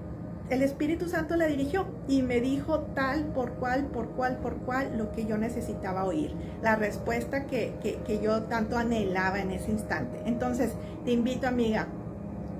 el 0.50 0.64
Espíritu 0.64 1.08
Santo 1.08 1.36
la 1.36 1.46
dirigió 1.46 1.86
y 2.08 2.24
me 2.24 2.42
dijo 2.42 2.80
tal, 2.96 3.26
por 3.26 3.54
cual, 3.54 3.86
por 3.86 4.10
cual, 4.10 4.38
por 4.38 4.58
cual, 4.58 4.98
lo 4.98 5.12
que 5.12 5.26
yo 5.26 5.38
necesitaba 5.38 6.06
oír, 6.06 6.34
la 6.64 6.76
respuesta 6.76 7.46
que, 7.46 7.76
que, 7.82 8.20
yo 8.20 8.44
tanto 8.44 8.76
anhelaba 8.76 9.40
en 9.40 9.52
ese 9.52 9.70
instante. 9.70 10.20
Entonces, 10.26 10.74
te 11.06 11.12
invito, 11.12 11.48
amiga, 11.48 11.88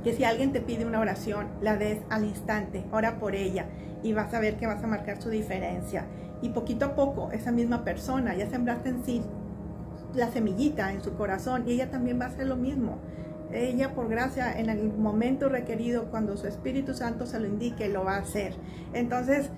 que 0.04 0.14
si 0.14 0.24
alguien 0.24 0.52
te 0.52 0.62
pide 0.62 0.86
una 0.86 1.00
oración, 1.00 1.48
la 1.62 1.78
des 1.78 2.00
al 2.10 2.26
instante, 2.26 2.86
ora 2.92 3.20
por 3.20 3.36
ella 3.36 3.66
y 4.04 4.14
vas 4.14 4.34
a 4.34 4.40
ver 4.40 4.58
que 4.58 4.68
vas 4.68 4.84
a 4.84 4.88
marcar 4.88 5.22
su 5.22 5.30
diferencia. 5.30 6.06
Y 6.42 6.50
poquito 6.50 6.86
a 6.86 6.96
poco, 6.96 7.32
esa 7.32 7.52
misma 7.52 7.84
persona, 7.84 8.36
ya 8.36 8.50
sembraste 8.50 8.90
en 8.90 9.04
sí 9.04 9.22
la 10.16 10.32
semillita 10.32 10.92
en 10.92 11.04
su 11.04 11.14
corazón 11.14 11.66
y 11.68 11.74
ella 11.74 11.92
también 11.92 12.20
va 12.20 12.26
a 12.26 12.30
hacer 12.30 12.48
lo 12.48 12.56
mismo 12.56 12.98
ella 13.52 13.94
por 13.94 14.10
gracia 14.10 14.60
en 14.60 14.70
el 14.70 14.94
momento 14.94 15.50
requerido, 15.50 16.06
cuando 16.06 16.38
su 16.38 16.48
Espíritu 16.48 16.94
Santo 16.94 17.26
se 17.26 17.40
lo 17.40 17.48
indique, 17.48 17.90
lo 17.90 18.04
va 18.04 18.16
a 18.16 18.20
hacer. 18.20 18.54
Entonces, 18.94 19.50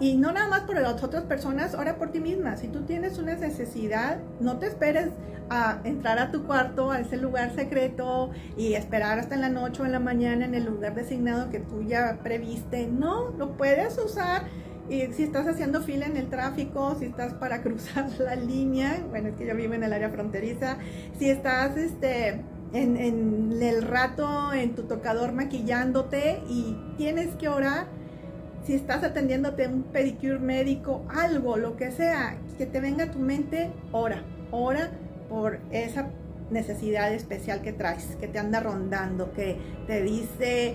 y 0.00 0.16
no 0.16 0.32
nada 0.32 0.48
más 0.48 0.60
por 0.62 0.80
las 0.80 1.02
otras 1.02 1.24
personas, 1.24 1.74
ora 1.74 1.96
por 1.96 2.10
ti 2.10 2.20
misma. 2.20 2.56
Si 2.56 2.68
tú 2.68 2.82
tienes 2.82 3.18
una 3.18 3.34
necesidad, 3.34 4.18
no 4.40 4.58
te 4.58 4.66
esperes 4.66 5.10
a 5.50 5.80
entrar 5.84 6.18
a 6.18 6.30
tu 6.30 6.44
cuarto, 6.44 6.90
a 6.90 7.00
ese 7.00 7.16
lugar 7.16 7.54
secreto 7.54 8.30
y 8.56 8.74
esperar 8.74 9.18
hasta 9.18 9.34
en 9.34 9.40
la 9.40 9.48
noche 9.48 9.82
o 9.82 9.86
en 9.86 9.92
la 9.92 10.00
mañana 10.00 10.44
en 10.44 10.54
el 10.54 10.64
lugar 10.64 10.94
designado 10.94 11.50
que 11.50 11.60
tú 11.60 11.82
ya 11.82 12.18
previste. 12.22 12.86
No, 12.86 13.30
lo 13.30 13.56
puedes 13.56 13.98
usar. 13.98 14.42
Y 14.90 15.06
si 15.12 15.24
estás 15.24 15.46
haciendo 15.46 15.82
fila 15.82 16.06
en 16.06 16.16
el 16.16 16.28
tráfico, 16.28 16.96
si 16.98 17.06
estás 17.06 17.34
para 17.34 17.62
cruzar 17.62 18.08
la 18.18 18.36
línea, 18.36 19.04
bueno, 19.10 19.28
es 19.28 19.36
que 19.36 19.46
yo 19.46 19.54
vivo 19.54 19.74
en 19.74 19.84
el 19.84 19.92
área 19.92 20.10
fronteriza, 20.10 20.78
si 21.18 21.28
estás 21.28 21.76
este, 21.76 22.40
en, 22.72 22.96
en 22.96 23.58
el 23.60 23.82
rato 23.82 24.52
en 24.52 24.74
tu 24.74 24.84
tocador 24.84 25.32
maquillándote 25.32 26.42
y 26.48 26.76
tienes 26.96 27.34
que 27.36 27.48
orar, 27.48 27.97
si 28.68 28.74
estás 28.74 29.02
atendiéndote 29.02 29.66
un 29.66 29.82
pedicure 29.82 30.38
médico, 30.38 31.02
algo, 31.08 31.56
lo 31.56 31.78
que 31.78 31.90
sea, 31.90 32.36
que 32.58 32.66
te 32.66 32.80
venga 32.80 33.04
a 33.04 33.10
tu 33.10 33.18
mente, 33.18 33.70
ora, 33.92 34.22
ora 34.50 34.90
por 35.30 35.58
esa 35.70 36.08
necesidad 36.50 37.10
especial 37.14 37.62
que 37.62 37.72
traes, 37.72 38.04
que 38.20 38.28
te 38.28 38.38
anda 38.38 38.60
rondando, 38.60 39.32
que 39.32 39.56
te 39.86 40.02
dice, 40.02 40.74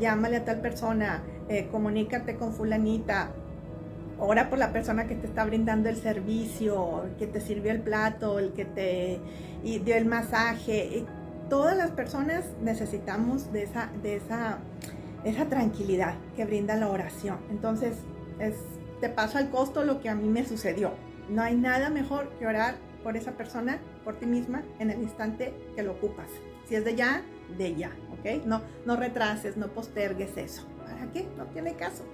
llámale 0.00 0.38
a 0.38 0.46
tal 0.46 0.62
persona, 0.62 1.22
eh, 1.50 1.68
comunícate 1.70 2.36
con 2.36 2.54
fulanita, 2.54 3.32
ora 4.18 4.48
por 4.48 4.58
la 4.58 4.72
persona 4.72 5.06
que 5.06 5.14
te 5.14 5.26
está 5.26 5.44
brindando 5.44 5.90
el 5.90 5.96
servicio, 5.96 7.10
que 7.18 7.26
te 7.26 7.42
sirvió 7.42 7.72
el 7.72 7.82
plato, 7.82 8.38
el 8.38 8.54
que 8.54 8.64
te 8.64 9.20
dio 9.62 9.96
el 9.96 10.06
masaje. 10.06 11.04
Todas 11.50 11.76
las 11.76 11.90
personas 11.90 12.46
necesitamos 12.62 13.52
de 13.52 13.64
esa, 13.64 13.90
de 14.02 14.16
esa, 14.16 14.60
esa 15.24 15.46
tranquilidad 15.46 16.14
que 16.36 16.44
brinda 16.44 16.76
la 16.76 16.88
oración. 16.88 17.38
Entonces, 17.50 17.96
es, 18.38 18.54
te 19.00 19.08
paso 19.08 19.38
al 19.38 19.50
costo 19.50 19.84
lo 19.84 20.00
que 20.00 20.08
a 20.08 20.14
mí 20.14 20.28
me 20.28 20.44
sucedió. 20.44 20.92
No 21.28 21.42
hay 21.42 21.56
nada 21.56 21.90
mejor 21.90 22.30
que 22.38 22.46
orar 22.46 22.76
por 23.02 23.16
esa 23.16 23.32
persona, 23.32 23.80
por 24.04 24.18
ti 24.18 24.26
misma, 24.26 24.62
en 24.78 24.90
el 24.90 25.02
instante 25.02 25.54
que 25.74 25.82
lo 25.82 25.92
ocupas. 25.92 26.28
Si 26.68 26.74
es 26.74 26.84
de 26.84 26.94
ya, 26.94 27.22
de 27.56 27.74
ya, 27.74 27.90
¿ok? 28.12 28.44
No, 28.44 28.62
no 28.84 28.96
retrases, 28.96 29.56
no 29.56 29.68
postergues 29.68 30.36
eso. 30.36 30.66
¿Para 30.84 31.10
qué? 31.12 31.26
No 31.36 31.46
tiene 31.46 31.74
caso. 31.74 32.04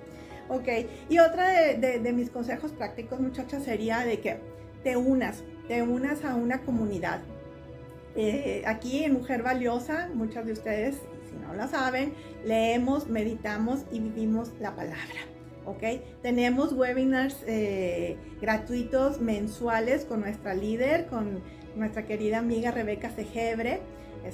Ok, 0.49 0.69
y 1.09 1.19
otra 1.19 1.49
de, 1.49 2.13
mis 2.13 2.29
consejos 2.31 2.73
prácticos, 2.73 3.19
muchachas, 3.19 3.65
sería 3.65 4.01
de 4.01 4.21
que 4.21 4.39
te 4.83 4.97
unas, 4.97 5.43
te 5.69 5.83
unas 5.83 6.25
a 6.25 6.35
una 6.35 6.61
comunidad. 6.61 7.23
Eh, 8.15 8.63
aquí 8.67 9.05
en 9.05 9.15
Mujer 9.15 9.43
Valiosa, 9.43 10.09
muchas 10.13 10.45
de 10.45 10.53
ustedes, 10.53 10.97
si 11.35 11.47
no 11.47 11.55
lo 11.55 11.69
saben, 11.69 12.15
leemos, 12.45 13.09
meditamos 13.09 13.85
y 13.91 14.01
vivimos 14.01 14.53
la 14.61 14.75
palabra. 14.75 15.21
¿ok? 15.67 15.83
Tenemos 16.23 16.73
webinars 16.73 17.43
eh, 17.47 18.17
gratuitos 18.41 19.21
mensuales 19.21 20.05
con 20.05 20.21
nuestra 20.21 20.55
líder, 20.55 21.07
con 21.07 21.43
nuestra 21.77 22.07
querida 22.07 22.39
amiga 22.39 22.71
Rebeca 22.71 23.11
Segebre. 23.11 23.81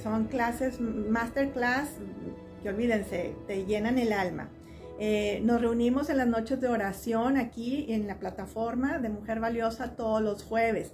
son 0.01 0.25
clases, 0.25 0.79
masterclass, 0.79 1.89
que 2.61 2.69
olvídense, 2.69 3.33
te 3.47 3.65
llenan 3.65 3.97
el 3.97 4.13
alma. 4.13 4.49
Eh, 4.99 5.41
nos 5.43 5.61
reunimos 5.61 6.09
en 6.11 6.17
las 6.17 6.27
noches 6.27 6.61
de 6.61 6.67
oración 6.67 7.37
aquí 7.37 7.87
en 7.89 8.05
la 8.05 8.19
plataforma 8.19 8.99
de 8.99 9.09
Mujer 9.09 9.39
Valiosa 9.39 9.95
todos 9.95 10.21
los 10.21 10.43
jueves 10.43 10.93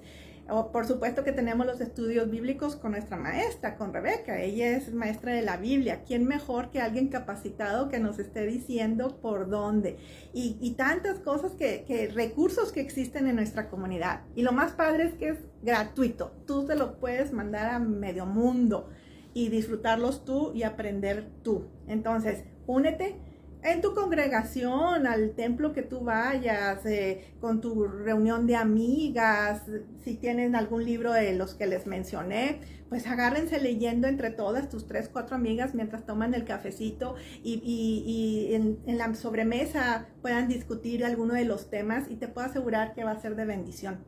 por 0.71 0.85
supuesto 0.85 1.23
que 1.23 1.31
tenemos 1.31 1.65
los 1.65 1.81
estudios 1.81 2.29
bíblicos 2.29 2.75
con 2.75 2.91
nuestra 2.91 3.17
maestra, 3.17 3.75
con 3.75 3.93
Rebeca. 3.93 4.39
Ella 4.41 4.69
es 4.69 4.93
maestra 4.93 5.33
de 5.33 5.41
la 5.41 5.57
Biblia. 5.57 6.03
¿Quién 6.05 6.25
mejor 6.25 6.69
que 6.69 6.79
alguien 6.79 7.09
capacitado 7.09 7.89
que 7.89 7.99
nos 7.99 8.17
esté 8.19 8.45
diciendo 8.45 9.19
por 9.21 9.49
dónde? 9.49 9.97
Y, 10.33 10.71
tantas 10.77 11.19
cosas 11.19 11.53
que, 11.53 12.11
recursos 12.13 12.71
que 12.71 12.81
existen 12.81 13.27
en 13.27 13.35
nuestra 13.35 13.69
comunidad. 13.69 14.21
Y 14.35 14.43
lo 14.43 14.51
más 14.51 14.71
padre 14.73 15.05
es 15.05 15.13
que 15.15 15.29
es 15.29 15.39
gratuito. 15.63 16.31
Tú 16.45 16.65
te 16.65 16.75
lo 16.75 16.99
puedes 16.99 17.33
mandar 17.33 17.69
a 17.69 17.79
medio 17.79 18.25
mundo 18.25 18.89
y 19.33 19.49
disfrutarlos 19.49 20.23
tú 20.23 20.51
y 20.53 20.63
aprender 20.63 21.29
tú. 21.43 21.65
Entonces, 21.87 22.43
únete 22.67 23.17
en 23.63 23.81
tu 23.81 23.93
congregación, 23.93 25.07
al 25.07 25.31
templo 25.31 25.73
que 25.73 25.81
tú 25.81 26.01
vayas, 26.01 26.85
eh, 26.85 27.33
con 27.39 27.59
tu 27.59 27.85
reunión 27.85 28.47
de 28.47 28.55
amigas, 28.55 29.63
si 30.03 30.15
tienen 30.15 30.55
algún 30.55 30.85
libro 30.85 31.11
de 31.11 31.33
los 31.33 31.55
que 31.55 31.67
les 31.67 31.87
mencioné, 31.87 32.61
pues 32.89 33.07
agárrense 33.07 33.59
leyendo 33.59 34.07
entre 34.07 34.29
todas 34.29 34.69
tus 34.69 34.87
tres, 34.87 35.09
cuatro 35.11 35.35
amigas 35.35 35.75
mientras 35.75 36.05
toman 36.05 36.33
el 36.33 36.45
cafecito 36.45 37.15
y, 37.43 38.49
en, 38.53 38.79
en, 38.85 38.97
la 38.97 39.13
sobremesa 39.15 40.07
puedan 40.21 40.47
discutir 40.47 41.03
alguno 41.03 41.33
de 41.33 41.45
los 41.45 41.69
temas 41.69 42.09
y 42.09 42.15
te 42.15 42.27
puedo 42.27 42.47
asegurar 42.47 42.93
que 42.93 43.03
va 43.03 43.11
a 43.11 43.19
ser 43.19 43.35
de 43.35 43.45
bendición 43.45 44.05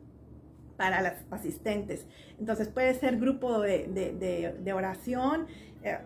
para 0.78 1.02
las 1.02 1.26
asistentes. 1.30 2.06
Entonces 2.38 2.68
puede 2.68 2.94
ser 2.94 3.18
grupo 3.18 3.60
de, 3.60 4.72
oración, 4.74 5.46
eh, 5.82 5.98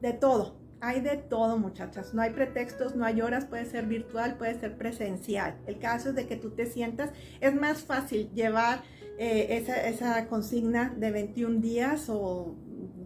de 0.00 0.12
todo 0.14 0.65
hay 0.80 1.00
de 1.00 1.16
todo, 1.16 1.58
muchachas. 1.58 2.14
No 2.14 2.22
hay 2.22 2.30
pretextos, 2.30 2.94
no 2.94 3.04
hay 3.04 3.20
horas, 3.20 3.46
puede 3.46 3.66
ser 3.66 3.86
virtual, 3.86 4.36
puede 4.36 4.58
ser 4.58 4.76
presencial. 4.76 5.56
El 5.66 5.78
caso 5.78 6.10
es 6.10 6.14
de 6.14 6.26
que 6.26 6.36
tú 6.36 6.50
te 6.50 6.66
sientas, 6.66 7.10
es 7.40 7.54
más 7.54 7.82
fácil 7.82 8.30
llevar 8.34 8.82
eh, 9.18 9.64
esa, 9.86 10.26
consigna 10.28 10.94
de 10.96 11.10
21 11.10 11.60
días 11.60 12.08
o 12.08 12.54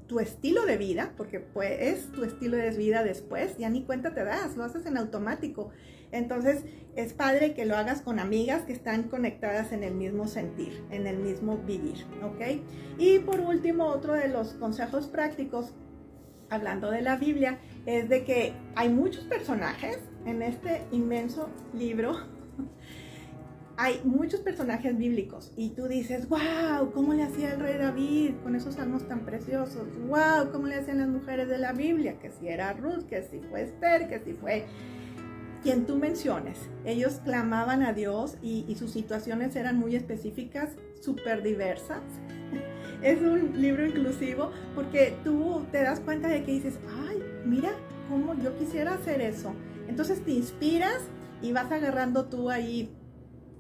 tu 0.06 0.18
estilo 0.18 0.66
de 0.66 0.76
vida, 0.76 1.12
porque 1.16 1.38
pues, 1.38 1.70
es 1.80 2.10
tu 2.10 2.24
estilo 2.24 2.56
de 2.56 2.70
vida 2.70 3.04
después, 3.04 3.56
ya 3.58 3.70
ni 3.70 3.84
cuenta 3.84 4.12
te 4.12 4.24
das, 4.24 4.56
lo 4.56 4.64
haces 4.64 4.84
en 4.86 4.96
automático. 4.96 5.70
Entonces 6.10 6.64
es 6.96 7.12
padre 7.12 7.54
que 7.54 7.64
lo 7.64 7.76
hagas 7.76 8.02
con 8.02 8.18
amigas 8.18 8.62
que 8.62 8.72
están 8.72 9.04
conectadas 9.04 9.70
en 9.70 9.84
el 9.84 9.94
mismo 9.94 10.26
sentir, 10.26 10.82
en 10.90 11.06
el 11.06 11.18
mismo 11.18 11.58
vivir, 11.58 12.04
¿ok? 12.24 12.60
Y 12.98 13.20
por 13.20 13.38
último, 13.38 13.86
otro 13.86 14.14
de 14.14 14.26
los 14.26 14.54
consejos 14.54 15.06
prácticos 15.06 15.72
hablando 16.50 16.90
de 16.90 17.00
la 17.00 17.16
Biblia, 17.16 17.58
es 17.86 18.08
de 18.08 18.24
que 18.24 18.52
hay 18.74 18.88
muchos 18.88 19.24
personajes 19.24 19.98
en 20.26 20.42
este 20.42 20.82
inmenso 20.90 21.48
libro. 21.72 22.18
hay 23.76 23.98
muchos 24.04 24.40
personajes 24.40 24.98
bíblicos 24.98 25.52
y 25.56 25.70
tú 25.70 25.88
dices, 25.88 26.28
wow, 26.28 26.92
¿cómo 26.92 27.14
le 27.14 27.22
hacía 27.22 27.54
el 27.54 27.60
rey 27.60 27.78
David 27.78 28.34
con 28.42 28.54
esos 28.54 28.74
salmos 28.74 29.08
tan 29.08 29.24
preciosos? 29.24 29.86
Wow, 30.06 30.52
¿cómo 30.52 30.66
le 30.66 30.74
hacían 30.74 30.98
las 30.98 31.08
mujeres 31.08 31.48
de 31.48 31.56
la 31.56 31.72
Biblia? 31.72 32.18
Que 32.18 32.30
si 32.30 32.48
era 32.48 32.74
Ruth, 32.74 33.06
que 33.08 33.22
si 33.22 33.40
fue 33.40 33.62
Esther, 33.62 34.06
que 34.08 34.20
si 34.20 34.34
fue 34.34 34.66
quien 35.62 35.86
tú 35.86 35.96
menciones. 35.96 36.58
Ellos 36.84 37.22
clamaban 37.24 37.82
a 37.82 37.94
Dios 37.94 38.36
y, 38.42 38.66
y 38.68 38.74
sus 38.74 38.90
situaciones 38.90 39.56
eran 39.56 39.78
muy 39.78 39.96
específicas, 39.96 40.76
súper 41.00 41.42
diversas 41.42 42.02
es 43.02 43.20
un 43.20 43.60
libro 43.60 43.86
inclusivo 43.86 44.50
porque 44.74 45.16
tú 45.24 45.64
te 45.72 45.82
das 45.82 46.00
cuenta 46.00 46.28
de 46.28 46.44
que 46.44 46.52
dices, 46.52 46.78
ay, 47.08 47.22
mira 47.44 47.70
cómo 48.08 48.34
yo 48.34 48.56
quisiera 48.58 48.94
hacer 48.94 49.20
eso. 49.20 49.54
Entonces 49.88 50.24
te 50.24 50.32
inspiras 50.32 51.00
y 51.42 51.52
vas 51.52 51.70
agarrando 51.72 52.26
tú 52.26 52.50
ahí 52.50 52.94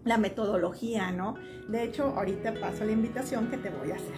la 0.04 0.18
metodología, 0.18 1.10
¿no? 1.12 1.34
De 1.68 1.84
hecho, 1.84 2.04
ahorita 2.16 2.54
paso 2.60 2.84
la 2.84 2.92
invitación 2.92 3.48
que 3.48 3.56
te 3.56 3.70
voy 3.70 3.90
a 3.90 3.96
hacer. 3.96 4.16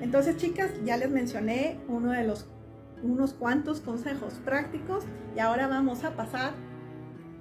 Entonces, 0.00 0.36
chicas, 0.36 0.70
ya 0.84 0.96
les 0.96 1.10
mencioné 1.10 1.78
uno 1.88 2.10
de 2.10 2.24
los 2.24 2.46
unos 3.02 3.34
cuantos 3.34 3.80
consejos 3.80 4.40
prácticos 4.44 5.04
y 5.36 5.40
ahora 5.40 5.68
vamos 5.68 6.04
a 6.04 6.16
pasar 6.16 6.52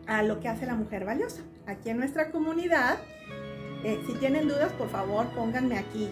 a 0.07 0.21
lo 0.21 0.39
que 0.41 0.49
hace 0.49 0.65
la 0.65 0.75
mujer 0.75 1.05
valiosa. 1.05 1.41
Aquí 1.65 1.89
en 1.89 1.97
nuestra 1.97 2.31
comunidad 2.31 2.97
eh, 3.83 4.01
si 4.07 4.13
tienen 4.13 4.47
dudas, 4.47 4.71
por 4.73 4.89
favor, 4.89 5.27
pónganme 5.35 5.77
aquí. 5.77 6.09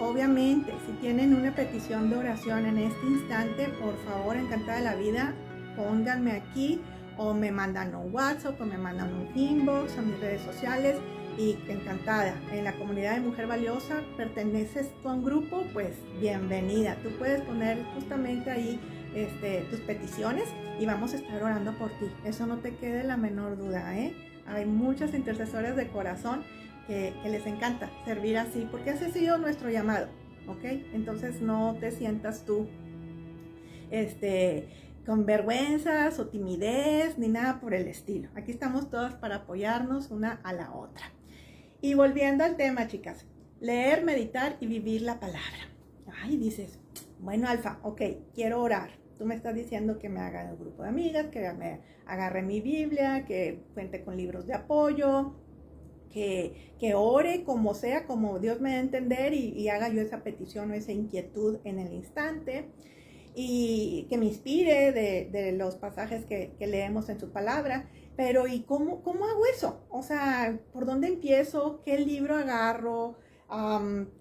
obviamente, 0.00 0.72
si 0.86 0.92
tienen 1.00 1.34
una 1.34 1.54
petición 1.54 2.10
de 2.10 2.16
oración 2.16 2.66
en 2.66 2.78
este 2.78 3.06
instante, 3.06 3.68
por 3.80 3.96
favor, 4.04 4.36
encantada 4.36 4.78
de 4.78 4.84
la 4.84 4.94
vida, 4.94 5.34
pónganme 5.76 6.32
aquí 6.32 6.80
o 7.16 7.32
me 7.32 7.50
mandan 7.50 7.94
un 7.94 8.14
WhatsApp 8.14 8.60
o 8.60 8.64
me 8.64 8.76
mandan 8.76 9.12
un 9.14 9.38
inbox 9.38 9.96
a 9.96 10.02
mis 10.02 10.18
redes 10.20 10.42
sociales 10.42 10.96
y 11.38 11.56
encantada. 11.68 12.34
En 12.52 12.64
la 12.64 12.74
comunidad 12.74 13.14
de 13.14 13.20
Mujer 13.20 13.46
Valiosa 13.46 14.02
perteneces 14.16 14.88
a 15.04 15.12
un 15.12 15.24
grupo, 15.24 15.64
pues 15.72 15.96
bienvenida. 16.20 16.96
Tú 17.02 17.10
puedes 17.18 17.40
poner 17.42 17.82
justamente 17.94 18.50
ahí 18.50 18.78
este, 19.14 19.60
tus 19.70 19.80
peticiones 19.80 20.44
y 20.78 20.86
vamos 20.86 21.14
a 21.14 21.16
estar 21.16 21.42
orando 21.42 21.72
por 21.78 21.88
ti. 21.90 22.06
Eso 22.24 22.46
no 22.46 22.58
te 22.58 22.74
quede 22.76 23.04
la 23.04 23.16
menor 23.16 23.56
duda, 23.56 23.96
¿eh? 23.96 24.14
Hay 24.46 24.66
muchas 24.66 25.14
intercesoras 25.14 25.74
de 25.74 25.88
corazón 25.88 26.42
que, 26.86 27.14
les 27.24 27.46
encanta 27.46 27.90
servir 28.04 28.38
así, 28.38 28.66
porque 28.70 28.90
ese 28.90 29.06
ha 29.06 29.10
sido 29.10 29.38
nuestro 29.38 29.70
llamado, 29.70 30.08
¿ok? 30.48 30.64
Entonces 30.92 31.40
no 31.40 31.76
te 31.80 31.90
sientas 31.90 32.44
tú 32.44 32.68
este, 33.90 34.68
con 35.06 35.26
vergüenzas 35.26 36.18
o 36.18 36.28
timidez 36.28 37.18
ni 37.18 37.28
nada 37.28 37.60
por 37.60 37.74
el 37.74 37.88
estilo. 37.88 38.30
Aquí 38.34 38.50
estamos 38.50 38.90
todas 38.90 39.14
para 39.14 39.36
apoyarnos 39.36 40.10
una 40.10 40.40
a 40.42 40.52
la 40.52 40.72
otra. 40.74 41.12
Y 41.80 41.94
volviendo 41.94 42.44
al 42.44 42.56
tema, 42.56 42.86
chicas, 42.88 43.26
leer, 43.60 44.04
meditar 44.04 44.56
y 44.60 44.66
vivir 44.66 45.02
la 45.02 45.20
palabra. 45.20 45.68
Ay, 46.22 46.36
dices, 46.36 46.78
bueno, 47.20 47.48
Alfa, 47.48 47.78
ok, 47.82 48.02
quiero 48.34 48.62
orar. 48.62 48.90
Tú 49.18 49.26
me 49.26 49.34
estás 49.34 49.54
diciendo 49.54 49.98
que 49.98 50.08
me 50.08 50.20
haga 50.20 50.48
el 50.50 50.56
grupo 50.56 50.82
de 50.82 50.88
amigas, 50.88 51.26
que 51.26 51.52
me 51.52 51.80
agarre 52.06 52.42
mi 52.42 52.60
Biblia, 52.60 53.24
que 53.24 53.62
cuente 53.74 54.02
con 54.02 54.16
libros 54.16 54.46
de 54.46 54.54
apoyo, 54.54 55.34
que, 56.14 56.94
ore 56.94 57.44
como 57.44 57.74
sea, 57.74 58.06
como 58.06 58.38
Dios 58.38 58.60
me 58.60 58.70
da 58.70 58.76
a 58.76 58.80
entender 58.80 59.34
y, 59.34 59.68
haga 59.68 59.88
yo 59.88 60.00
esa 60.00 60.22
petición 60.22 60.70
o 60.70 60.74
esa 60.74 60.92
inquietud 60.92 61.58
en 61.64 61.78
el 61.78 61.92
instante 61.92 62.70
y 63.34 64.06
que 64.08 64.16
me 64.16 64.26
inspire 64.26 64.92
de, 64.92 65.52
los 65.52 65.74
pasajes 65.74 66.24
que, 66.24 66.54
leemos 66.60 67.08
en 67.08 67.18
su 67.18 67.32
palabra. 67.32 67.90
Pero 68.16 68.46
¿y 68.46 68.60
cómo, 68.60 69.02
cómo 69.02 69.24
hago 69.26 69.44
eso? 69.46 69.84
O 69.90 70.02
sea, 70.02 70.60
¿por 70.72 70.86
dónde 70.86 71.08
empiezo? 71.08 71.82
¿Qué 71.84 71.98
libro 71.98 72.36
agarro? 72.36 73.18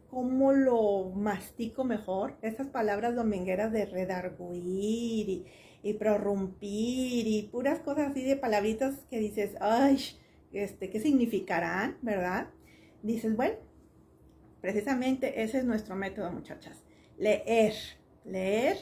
cómo 0.09 0.51
lo 0.51 1.09
mastico 1.15 1.83
mejor. 1.83 2.37
Esas 2.43 2.67
palabras 2.67 3.15
domingueras 3.15 3.71
de 3.71 3.85
redarguir 3.85 5.29
y, 5.29 5.45
y 5.81 5.93
prorrumpir 5.93 7.25
y 7.27 7.49
puras 7.51 7.79
cosas 7.79 8.11
así 8.11 8.23
de 8.23 8.35
palabritas 8.35 8.93
que 9.09 9.17
dices, 9.17 9.55
ay, 9.59 9.97
este, 10.53 10.89
¿qué 10.89 10.99
significarán, 10.99 11.97
verdad? 12.01 12.49
Dices, 13.01 13.35
bueno, 13.35 13.55
precisamente 14.61 15.43
ese 15.43 15.59
es 15.59 15.65
nuestro 15.65 15.95
método, 15.95 16.31
muchachas. 16.31 16.83
Leer, 17.17 17.73
leer 18.23 18.77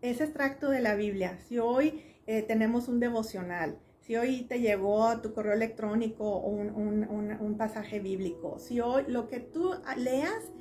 ese 0.00 0.24
extracto 0.24 0.70
de 0.70 0.80
la 0.80 0.94
Biblia. 0.94 1.38
Si 1.48 1.58
hoy 1.58 2.02
eh, 2.26 2.42
tenemos 2.42 2.88
un 2.88 3.00
devocional, 3.00 3.78
si 4.00 4.16
hoy 4.16 4.42
te 4.42 4.60
llegó 4.60 5.04
a 5.04 5.20
tu 5.20 5.34
correo 5.34 5.52
electrónico 5.52 6.38
un, 6.38 6.70
un, 6.70 7.56
pasaje 7.56 7.98
bíblico, 7.98 8.58
si 8.58 8.80
hoy 8.80 9.02
lo 9.08 9.26
que 9.26 9.40
tú 9.40 9.74
leas, 9.96 10.52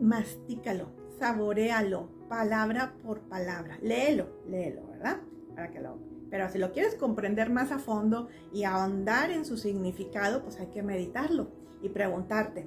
mastícalo, 0.00 0.88
saborealo, 1.18 2.08
palabra 2.28 2.94
por 3.02 3.20
palabra. 3.28 3.78
Léelo, 3.82 4.40
léelo, 4.48 4.86
¿verdad? 4.88 5.20
Para 5.54 5.70
que 5.70 5.80
lo... 5.80 6.13
Pero 6.34 6.48
si 6.48 6.58
lo 6.58 6.72
quieres 6.72 6.96
comprender 6.96 7.48
más 7.48 7.70
a 7.70 7.78
fondo 7.78 8.26
y 8.52 8.64
ahondar 8.64 9.30
en 9.30 9.44
su 9.44 9.56
significado, 9.56 10.42
pues 10.42 10.58
hay 10.58 10.66
que 10.66 10.82
meditarlo 10.82 11.52
y 11.80 11.90
preguntarte, 11.90 12.66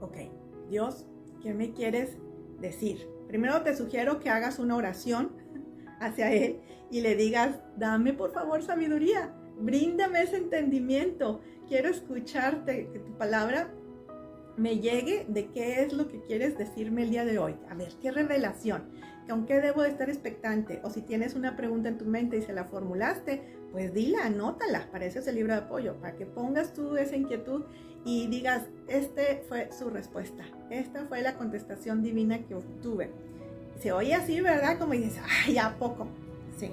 ok, 0.00 0.16
Dios, 0.68 1.06
¿qué 1.40 1.54
me 1.54 1.72
quieres 1.72 2.16
decir? 2.58 3.08
Primero 3.28 3.62
te 3.62 3.76
sugiero 3.76 4.18
que 4.18 4.28
hagas 4.28 4.58
una 4.58 4.74
oración 4.74 5.30
hacia 6.00 6.32
Él 6.32 6.58
y 6.90 7.00
le 7.00 7.14
digas, 7.14 7.60
dame 7.76 8.12
por 8.12 8.32
favor 8.32 8.60
sabiduría, 8.64 9.32
bríndame 9.60 10.22
ese 10.22 10.38
entendimiento, 10.38 11.42
quiero 11.68 11.90
escucharte, 11.90 12.88
que 12.92 12.98
tu 12.98 13.16
palabra 13.16 13.72
me 14.56 14.80
llegue 14.80 15.26
de 15.28 15.46
qué 15.52 15.84
es 15.84 15.92
lo 15.92 16.08
que 16.08 16.22
quieres 16.22 16.58
decirme 16.58 17.04
el 17.04 17.10
día 17.10 17.24
de 17.24 17.38
hoy. 17.38 17.54
A 17.70 17.74
ver, 17.74 17.92
qué 18.02 18.10
revelación. 18.10 18.90
¿Con 19.28 19.46
qué 19.46 19.60
debo 19.60 19.82
de 19.82 19.88
estar 19.88 20.10
expectante? 20.10 20.80
O 20.82 20.90
si 20.90 21.00
tienes 21.00 21.34
una 21.34 21.56
pregunta 21.56 21.88
en 21.88 21.98
tu 21.98 22.04
mente 22.04 22.36
y 22.36 22.42
se 22.42 22.52
la 22.52 22.64
formulaste, 22.64 23.42
pues 23.72 23.94
dila, 23.94 24.26
anótala. 24.26 24.88
Para 24.92 25.06
eso 25.06 25.18
es 25.18 25.26
el 25.26 25.36
libro 25.36 25.54
de 25.54 25.60
apoyo, 25.60 25.94
para 25.94 26.14
que 26.14 26.26
pongas 26.26 26.74
tú 26.74 26.96
esa 26.96 27.16
inquietud 27.16 27.64
y 28.04 28.26
digas, 28.26 28.64
este 28.86 29.42
fue 29.48 29.70
su 29.72 29.88
respuesta. 29.88 30.44
Esta 30.70 31.06
fue 31.06 31.22
la 31.22 31.34
contestación 31.34 32.02
divina 32.02 32.44
que 32.44 32.54
obtuve. 32.54 33.10
Se 33.80 33.92
oye 33.92 34.14
así, 34.14 34.40
¿verdad? 34.40 34.78
Como 34.78 34.92
dices, 34.92 35.18
ay, 35.46 35.56
¿a 35.56 35.76
poco? 35.78 36.06
Sí. 36.58 36.70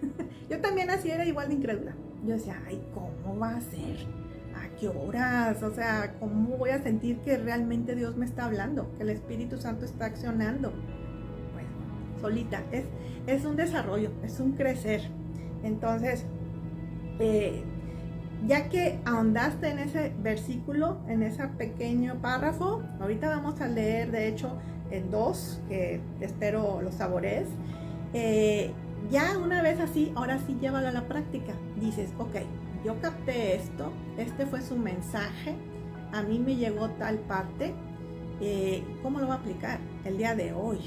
Yo 0.50 0.60
también 0.60 0.90
así 0.90 1.10
era 1.10 1.26
igual 1.26 1.48
de 1.48 1.54
incrédula. 1.54 1.94
Yo 2.24 2.34
decía, 2.34 2.60
ay, 2.66 2.82
¿cómo 2.94 3.38
va 3.38 3.56
a 3.56 3.60
ser? 3.60 3.96
¿A 4.56 4.68
qué 4.78 4.88
horas? 4.88 5.62
O 5.62 5.74
sea, 5.74 6.14
¿cómo 6.18 6.56
voy 6.56 6.70
a 6.70 6.82
sentir 6.82 7.18
que 7.18 7.36
realmente 7.36 7.94
Dios 7.94 8.16
me 8.16 8.24
está 8.24 8.46
hablando? 8.46 8.90
Que 8.96 9.02
el 9.02 9.10
Espíritu 9.10 9.58
Santo 9.58 9.84
está 9.84 10.06
accionando. 10.06 10.72
Solita. 12.22 12.62
Es, 13.26 13.44
un 13.44 13.56
desarrollo, 13.56 14.10
es 14.24 14.40
un 14.40 14.52
crecer. 14.52 15.02
Entonces, 15.62 16.24
eh, 17.18 17.62
ya 18.46 18.68
que 18.68 19.00
ahondaste 19.04 19.68
en 19.68 19.80
ese 19.80 20.12
versículo, 20.22 20.98
en 21.08 21.22
ese 21.22 21.46
pequeño 21.48 22.20
párrafo, 22.22 22.82
ahorita 23.00 23.28
vamos 23.28 23.60
a 23.60 23.68
leer, 23.68 24.10
de 24.10 24.28
hecho, 24.28 24.56
el 24.90 25.10
dos, 25.10 25.60
que 25.68 26.00
espero 26.20 26.80
lo 26.80 26.92
saborees. 26.92 27.48
Eh, 28.14 28.70
ya 29.10 29.36
una 29.38 29.62
vez 29.62 29.80
así, 29.80 30.12
ahora 30.14 30.38
sí 30.38 30.56
llévalo 30.60 30.88
a 30.88 30.92
la 30.92 31.06
práctica. 31.08 31.52
Dices, 31.80 32.10
ok, 32.18 32.36
yo 32.84 33.00
capté 33.00 33.56
esto, 33.56 33.92
este 34.16 34.46
fue 34.46 34.62
su 34.62 34.76
mensaje, 34.76 35.54
a 36.12 36.22
mí 36.22 36.38
me 36.38 36.56
llegó 36.56 36.90
tal 36.90 37.18
parte, 37.18 37.74
eh, 38.40 38.82
¿cómo 39.02 39.20
lo 39.20 39.28
va 39.28 39.34
a 39.34 39.36
aplicar 39.38 39.78
el 40.04 40.18
día 40.18 40.34
de 40.34 40.52
hoy? 40.52 40.78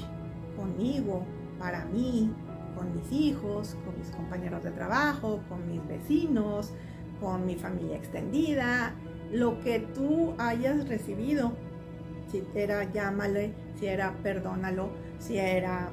Conmigo, 0.56 1.24
para 1.58 1.84
mí, 1.84 2.32
con 2.74 2.94
mis 2.94 3.10
hijos, 3.12 3.76
con 3.84 3.98
mis 3.98 4.10
compañeros 4.10 4.62
de 4.62 4.70
trabajo, 4.70 5.40
con 5.48 5.66
mis 5.66 5.86
vecinos, 5.86 6.72
con 7.20 7.46
mi 7.46 7.56
familia 7.56 7.96
extendida, 7.96 8.94
lo 9.32 9.60
que 9.60 9.80
tú 9.80 10.34
hayas 10.38 10.88
recibido, 10.88 11.52
si 12.30 12.42
era 12.54 12.84
llámale, 12.92 13.52
si 13.78 13.86
era 13.86 14.12
perdónalo, 14.22 14.90
si 15.18 15.38
era 15.38 15.90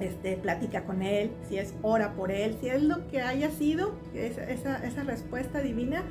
este, 0.00 0.36
platica 0.36 0.84
con 0.84 1.02
él, 1.02 1.32
si 1.48 1.58
es 1.58 1.74
ora 1.82 2.12
por 2.14 2.30
él, 2.30 2.56
si 2.60 2.68
es 2.68 2.82
lo 2.82 3.08
que 3.08 3.22
haya 3.22 3.50
sido, 3.50 3.94
esa, 4.14 4.84
esa, 4.84 5.02
respuesta 5.04 5.60
divina, 5.60 6.04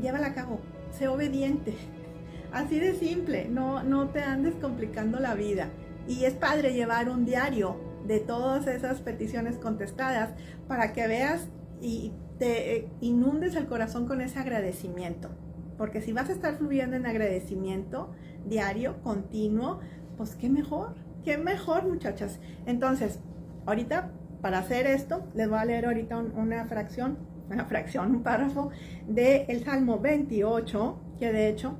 llévala 0.00 0.28
a 0.28 0.34
cabo, 0.34 0.60
sé 0.90 1.08
obediente. 1.08 1.74
Así 2.52 2.78
de 2.78 2.94
simple, 2.94 3.48
no, 3.48 3.82
no 3.82 4.10
te 4.10 4.22
andes 4.22 4.54
complicando 4.60 5.18
la 5.18 5.34
vida. 5.34 5.70
Y 6.06 6.24
es 6.24 6.34
padre 6.34 6.72
llevar 6.72 7.08
un 7.08 7.24
diario 7.24 7.76
de 8.06 8.20
todas 8.20 8.66
esas 8.66 9.00
peticiones 9.00 9.56
contestadas 9.56 10.34
para 10.68 10.92
que 10.92 11.06
veas 11.06 11.48
y 11.80 12.12
te 12.38 12.76
eh, 12.76 12.88
inundes 13.00 13.54
el 13.56 13.66
corazón 13.66 14.06
con 14.06 14.20
ese 14.20 14.38
agradecimiento. 14.38 15.30
Porque 15.78 16.00
si 16.00 16.12
vas 16.12 16.28
a 16.28 16.32
estar 16.32 16.56
fluyendo 16.56 16.96
en 16.96 17.06
agradecimiento 17.06 18.12
diario, 18.46 19.02
continuo, 19.02 19.80
pues 20.16 20.34
qué 20.36 20.48
mejor, 20.48 20.94
qué 21.24 21.38
mejor 21.38 21.88
muchachas. 21.88 22.38
Entonces, 22.66 23.20
ahorita 23.66 24.12
para 24.40 24.58
hacer 24.58 24.86
esto, 24.86 25.26
les 25.34 25.48
voy 25.48 25.58
a 25.58 25.64
leer 25.64 25.86
ahorita 25.86 26.18
una 26.18 26.66
fracción, 26.66 27.16
una 27.50 27.64
fracción, 27.64 28.14
un 28.14 28.22
párrafo 28.22 28.70
del 29.08 29.46
el 29.48 29.64
Salmo 29.64 29.98
28, 30.00 31.00
que 31.18 31.32
de 31.32 31.48
hecho 31.48 31.78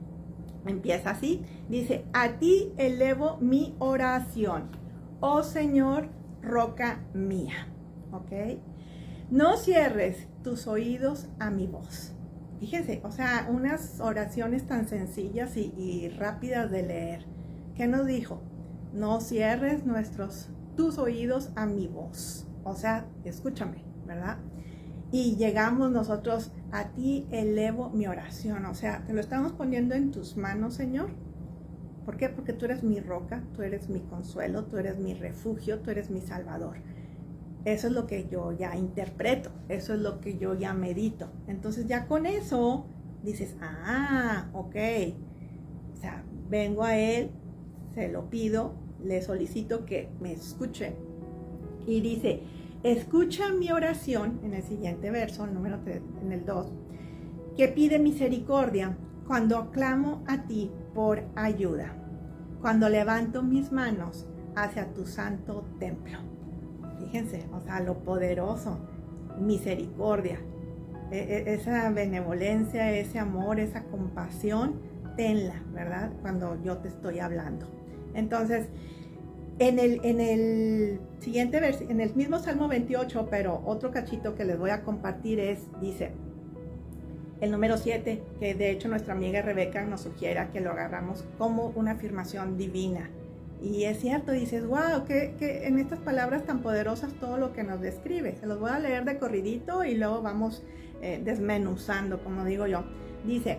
empieza 0.67 1.11
así. 1.11 1.43
Dice, 1.69 2.05
a 2.13 2.39
ti 2.39 2.73
elevo 2.77 3.39
mi 3.41 3.75
oración, 3.79 4.71
oh 5.21 5.43
Señor, 5.43 6.09
roca 6.43 7.01
mía. 7.15 7.69
¿Ok? 8.13 8.33
No 9.31 9.57
cierres 9.57 10.29
tus 10.43 10.67
oídos 10.67 11.29
a 11.39 11.51
mi 11.51 11.67
voz. 11.67 12.13
Fíjense, 12.61 13.01
o 13.05 13.11
sea, 13.11 13.49
unas 13.51 14.01
oraciones 14.01 14.67
tan 14.67 14.87
sencillas 14.87 15.57
y, 15.57 16.09
rápidas 16.09 16.71
de 16.71 16.83
leer. 16.83 17.27
¿Qué 17.75 17.87
nos 17.87 18.07
dijo? 18.07 18.41
No 18.93 19.21
cierres 19.21 19.85
nuestros, 19.85 20.51
tus 20.77 20.99
oídos 20.99 21.51
a 21.57 21.67
mi 21.67 21.89
voz. 21.89 22.47
O 22.63 22.75
sea, 22.75 23.07
escúchame, 23.25 23.85
¿verdad? 24.07 24.39
Y 25.15 25.37
llegamos 25.37 25.93
nosotros, 25.93 26.51
a 26.73 26.89
ti 26.89 27.25
elevo 27.31 27.89
mi 27.89 28.09
oración. 28.09 28.65
O 28.65 28.75
sea, 28.75 29.05
te 29.07 29.13
lo 29.13 29.21
estamos 29.21 29.53
poniendo 29.53 29.95
en 29.95 30.11
tus 30.11 30.37
manos, 30.37 30.75
Señor. 30.75 31.11
¿Por 32.05 32.17
qué? 32.17 32.29
Porque 32.29 32.53
tú 32.53 32.65
eres 32.65 32.83
mi 32.83 32.99
roca, 32.99 33.45
tú 33.55 33.63
eres 33.63 33.89
mi 33.89 34.01
consuelo, 34.01 34.65
tú 34.65 34.77
eres 34.77 34.99
mi 34.99 35.15
refugio, 35.15 35.79
tú 35.79 35.93
eres 35.93 36.11
mi 36.11 36.21
salvador. 36.21 36.79
Eso 37.65 37.87
es 37.87 37.93
lo 37.93 38.09
que 38.09 38.27
yo 38.29 38.51
ya 38.51 38.75
interpreto, 38.75 39.53
eso 39.69 39.95
es 39.95 40.01
lo 40.01 40.21
que 40.21 40.37
yo 40.37 40.59
ya 40.59 40.75
medito. 40.75 41.31
Entonces 41.47 41.87
ya 41.87 42.09
con 42.09 42.27
eso 42.27 42.87
dices, 43.23 43.55
ah, 43.61 44.49
ok. 44.53 44.75
O 45.93 45.97
sea, 45.97 46.25
vengo 46.51 46.83
a 46.83 46.99
él, 46.99 47.31
se 47.95 48.09
lo 48.09 48.31
pido, 48.31 48.75
le 49.01 49.23
solicito 49.23 49.87
que 49.87 50.09
me 50.21 50.33
escuche. 50.33 50.97
Y 51.87 52.01
dice, 52.01 52.43
escucha 52.85 53.51
mi 53.51 53.73
oración 53.73 54.41
en 54.45 54.53
el 54.55 54.63
siguiente 54.63 55.11
verso, 55.11 55.47
número 55.47 55.81
3, 55.83 56.03
en 56.23 56.33
el 56.33 56.45
2, 56.45 56.73
que 57.57 57.69
pide 57.69 57.99
misericordia 57.99 58.97
cuando 59.27 59.71
clamo 59.71 60.23
a 60.27 60.43
ti 60.47 60.71
por 60.95 61.25
ayuda, 61.35 61.97
cuando 62.61 62.91
levanto 62.91 63.43
mis 63.43 63.73
manos 63.73 64.29
hacia 64.55 64.93
tu 64.93 65.07
santo 65.07 65.65
templo. 65.81 66.19
Fíjense, 66.99 67.47
o 67.53 67.61
sea, 67.61 67.81
lo 67.81 67.99
poderoso, 68.01 68.79
misericordia, 69.41 70.39
e, 71.11 71.19
e, 71.19 71.55
esa 71.55 71.91
benevolencia, 71.91 72.93
ese 72.93 73.19
amor, 73.19 73.61
esa 73.61 73.85
compasión, 73.85 74.81
tenla, 75.17 75.63
¿verdad? 75.73 76.13
Cuando 76.21 76.63
yo 76.63 76.79
te 76.79 76.89
estoy 76.89 77.21
hablando. 77.21 77.67
Entonces, 78.15 78.69
en 79.59 79.79
el, 79.79 80.01
en 80.05 80.21
el 80.21 81.01
siguiente 81.21 81.61
versículo, 81.61 81.93
en 81.93 82.01
el 82.01 82.15
mismo 82.15 82.39
Salmo 82.39 82.69
28, 82.69 83.29
pero 83.31 83.63
otro 83.65 83.91
cachito 83.91 84.35
que 84.35 84.45
les 84.45 84.59
voy 84.59 84.71
a 84.71 84.83
compartir 84.83 85.39
es, 85.39 85.61
dice, 85.81 86.13
el 87.41 87.51
número 87.51 87.77
7, 87.77 88.23
que 88.41 88.55
de 88.55 88.71
hecho 88.71 88.89
nuestra 88.89 89.15
amiga 89.15 89.43
Rebeca 89.43 89.85
nos 89.85 90.03
sugiere 90.03 90.49
que 90.53 90.61
lo 90.61 90.71
agarramos 90.71 91.25
como 91.39 91.69
una 91.77 91.93
afirmación 91.93 92.57
divina. 92.57 93.11
Y 93.63 93.85
es 93.85 94.01
cierto, 94.01 94.33
dices, 94.33 94.67
wow, 94.67 95.05
que, 95.07 95.35
en 95.67 95.79
estas 95.79 95.99
palabras 96.01 96.45
tan 96.45 96.61
poderosas 96.61 97.13
todo 97.15 97.39
lo 97.39 97.53
que 97.53 97.63
nos 97.63 97.81
describe. 97.81 98.37
Se 98.37 98.47
los 98.47 98.61
voy 98.61 98.71
a 98.71 98.79
leer 98.79 99.05
de 99.05 99.19
corridito 99.19 99.85
y 99.85 99.95
luego 99.95 100.21
vamos 100.21 100.63
eh, 101.01 101.21
desmenuzando, 101.25 102.23
como 102.23 102.45
digo 102.45 102.67
yo. 102.67 102.85
Dice, 103.25 103.59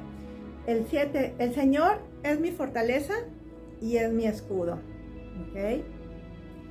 el 0.67 0.85
7, 0.89 1.35
el 1.39 1.53
Señor 1.55 1.99
es 2.23 2.39
mi 2.39 2.51
fortaleza 2.51 3.13
y 3.81 3.97
es 3.97 4.11
mi 4.11 4.25
escudo. 4.25 4.79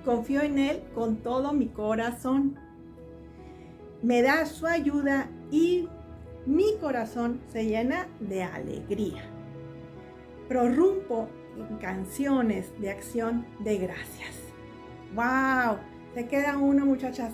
Confío 0.04 0.42
en 0.42 0.58
Él 0.58 0.82
con 0.94 1.16
todo 1.16 1.52
mi 1.52 1.68
corazón. 1.68 2.58
Me 4.02 4.20
da 4.20 4.44
su 4.44 4.66
ayuda 4.66 5.30
y 5.50 5.88
mi 6.46 6.76
corazón 6.78 7.40
se 7.48 7.64
llena 7.64 8.06
de 8.20 8.42
alegría. 8.42 9.22
prorrumpo 10.48 11.28
en 11.56 11.78
canciones 11.78 12.72
de 12.80 12.90
acción 12.90 13.46
de 13.60 13.78
gracias. 13.78 14.36
¡Wow! 15.14 15.78
Se 16.14 16.26
queda 16.26 16.58
uno, 16.58 16.84
muchachas. 16.84 17.32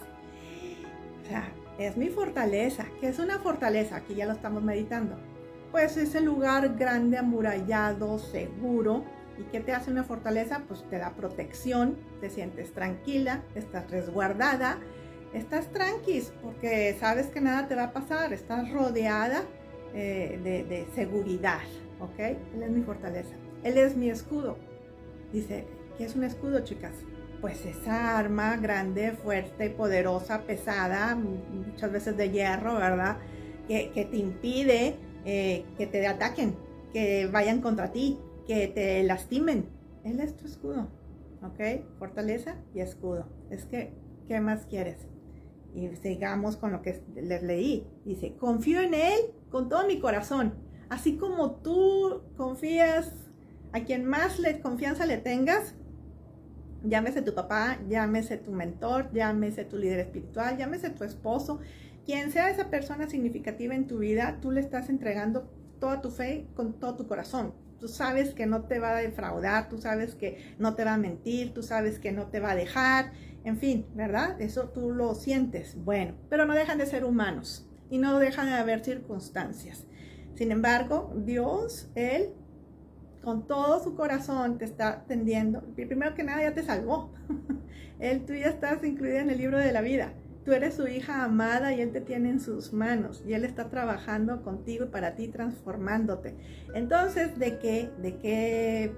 O 1.23 1.27
sea, 1.27 1.53
es 1.79 1.97
mi 1.97 2.09
fortaleza. 2.09 2.85
¿Qué 3.01 3.09
es 3.09 3.19
una 3.19 3.39
fortaleza? 3.39 3.97
Aquí 3.97 4.15
ya 4.15 4.27
lo 4.27 4.33
estamos 4.33 4.63
meditando. 4.63 5.17
Pues 5.73 5.97
ese 5.97 6.21
lugar 6.21 6.77
grande, 6.77 7.19
amurallado, 7.19 8.19
seguro. 8.19 9.05
¿Y 9.41 9.45
qué 9.45 9.61
te 9.61 9.73
hace 9.73 9.91
una 9.91 10.05
fortaleza? 10.05 10.63
Pues 10.69 10.85
te 10.91 10.99
da 10.99 11.15
protección, 11.15 11.97
te 12.21 12.29
sientes 12.29 12.73
tranquila, 12.73 13.43
estás 13.55 13.91
resguardada, 13.91 14.79
estás 15.33 15.73
tranquis 15.73 16.33
porque 16.43 16.95
sabes 17.01 17.29
que 17.29 17.41
nada 17.41 17.67
te 17.67 17.75
va 17.75 17.85
a 17.85 17.93
pasar, 17.93 18.35
estás 18.35 18.71
rodeada 18.71 19.45
eh, 19.95 20.39
de, 20.45 20.65
de 20.65 20.87
seguridad, 20.95 21.63
¿ok? 22.01 22.19
Él 22.19 22.63
es 22.63 22.71
mi 22.71 22.83
fortaleza. 22.83 23.35
Él 23.65 23.79
es 23.79 23.97
mi 23.97 24.11
escudo. 24.11 24.59
Dice, 25.33 25.67
¿qué 25.97 26.05
es 26.05 26.15
un 26.17 26.25
escudo, 26.25 26.61
chicas? 26.61 26.93
Pues 27.41 27.65
esa 27.65 28.19
arma 28.19 28.59
grande, 28.59 29.13
fuerte, 29.13 29.71
poderosa, 29.71 30.43
pesada, 30.43 31.15
muchas 31.15 31.91
veces 31.91 32.17
de 32.19 32.31
hierro, 32.31 32.75
¿verdad? 32.75 33.17
Que, 33.69 34.09
te 34.11 34.17
impide 34.19 34.97
eh, 35.25 35.65
que 35.79 35.87
te 35.87 36.07
ataquen, 36.07 36.57
que 36.93 37.27
vayan 37.33 37.63
contra 37.63 37.93
ti, 37.93 38.19
que 38.51 38.67
te 38.67 39.01
lastimen. 39.05 39.69
Él 40.03 40.19
es 40.19 40.37
tu 40.37 40.45
escudo, 40.45 40.89
¿ok? 41.41 41.87
Fortaleza 42.01 42.57
y 42.75 42.81
escudo. 42.81 43.29
Es 43.49 43.65
que, 43.65 43.93
¿qué 44.27 44.41
más 44.41 44.67
quieres? 44.67 45.07
Y 45.73 45.87
sigamos 46.03 46.57
con 46.57 46.73
lo 46.73 46.83
que 46.83 47.01
les 47.15 47.45
leí. 47.45 47.87
Dice, 48.05 48.35
confío 48.35 48.81
en 48.81 48.95
Él 48.95 49.21
con 49.51 49.69
todo 49.69 49.87
mi 49.87 50.01
corazón. 50.01 50.55
Así 50.89 51.17
como 51.17 51.53
tú 51.59 52.23
confías 52.37 53.15
a 53.71 53.85
quien 53.85 54.05
más 54.05 54.41
le, 54.41 54.59
confianza 54.59 55.07
le 55.07 55.19
tengas, 55.19 55.77
llámese 56.83 57.23
tu 57.23 57.37
papá, 57.37 57.79
llámese 57.89 58.37
tu 58.37 58.51
mentor, 58.51 59.13
llámese 59.13 59.65
tu 59.65 59.77
líder 59.77 60.01
espiritual, 60.01 60.59
llámese 60.59 60.91
tu 60.91 61.05
esposo, 61.05 61.61
quien 62.05 62.33
sea 62.33 62.51
esa 62.51 62.69
persona 62.69 63.09
significativa 63.09 63.77
en 63.77 63.87
tu 63.87 63.99
vida, 63.99 64.39
tú 64.43 64.51
le 64.51 64.61
estás 64.61 64.89
entregando 64.89 65.49
toda 65.79 66.03
tu 66.03 66.11
fe 66.11 66.49
con 66.57 66.73
todo 66.81 66.97
tu 66.97 67.07
corazón. 67.07 67.70
Tú 67.81 67.89
sabes 67.89 68.35
que 68.35 68.47
no 68.47 68.65
te 68.65 68.79
va 68.79 68.97
a 68.97 69.01
defraudar, 69.01 69.69
tú 69.69 69.79
sabes 69.79 70.15
que 70.15 70.55
no 70.59 70.75
te 70.75 70.85
va 70.85 70.95
a 70.95 70.99
mentir, 70.99 71.55
tú 71.55 71.63
sabes 71.63 71.99
que 71.99 72.13
no 72.13 72.27
te 72.27 72.39
va 72.39 72.51
a 72.51 72.57
dejar, 72.57 73.13
en 73.43 73.57
fin, 73.57 73.87
¿verdad? 73.95 74.41
Eso 74.41 74.69
tú 74.69 74.93
lo 74.93 75.15
sientes. 75.15 75.77
Bueno, 75.83 76.15
pero 76.29 76.45
no 76.45 76.55
dejan 76.55 76.79
de 76.79 76.87
ser 76.87 77.05
humanos 77.05 77.67
y 77.89 77.99
no 77.99 78.19
dejan 78.19 78.47
de 78.47 78.53
haber 78.53 78.85
circunstancias. 78.85 79.87
Sin 80.35 80.53
embargo, 80.53 81.13
Dios, 81.17 81.91
Él 81.95 82.35
con 83.23 83.47
todo 83.47 83.83
su 83.83 83.95
corazón 83.95 84.59
te 84.59 84.65
está 84.65 84.89
atendiendo, 84.91 85.63
primero 85.75 86.15
que 86.15 86.25
nada 86.25 86.43
ya 86.43 86.55
te 86.55 86.63
salvó. 86.63 87.13
Él, 87.99 88.25
tú 88.25 88.35
ya 88.35 88.47
estás 88.47 88.83
incluida 88.85 89.21
en 89.21 89.31
el 89.31 89.39
libro 89.39 89.59
de 89.59 89.73
la 89.73 89.83
vida. 89.83 90.15
Tú 90.51 90.57
eres 90.57 90.75
su 90.75 90.89
hija 90.89 91.23
amada 91.23 91.73
y 91.73 91.81
Él 91.81 91.93
te 91.93 92.01
tiene 92.01 92.29
en 92.29 92.41
sus 92.41 92.73
manos 92.73 93.23
y 93.25 93.35
Él 93.35 93.45
está 93.45 93.71
trabajando 93.71 94.43
contigo 94.43 94.87
y 94.87 94.89
para 94.89 95.15
ti 95.15 95.29
transformándote. 95.29 96.35
Entonces, 96.75 97.39
¿de 97.39 97.61
qué? 97.61 97.89
¿De 98.03 98.17
qué 98.17 98.93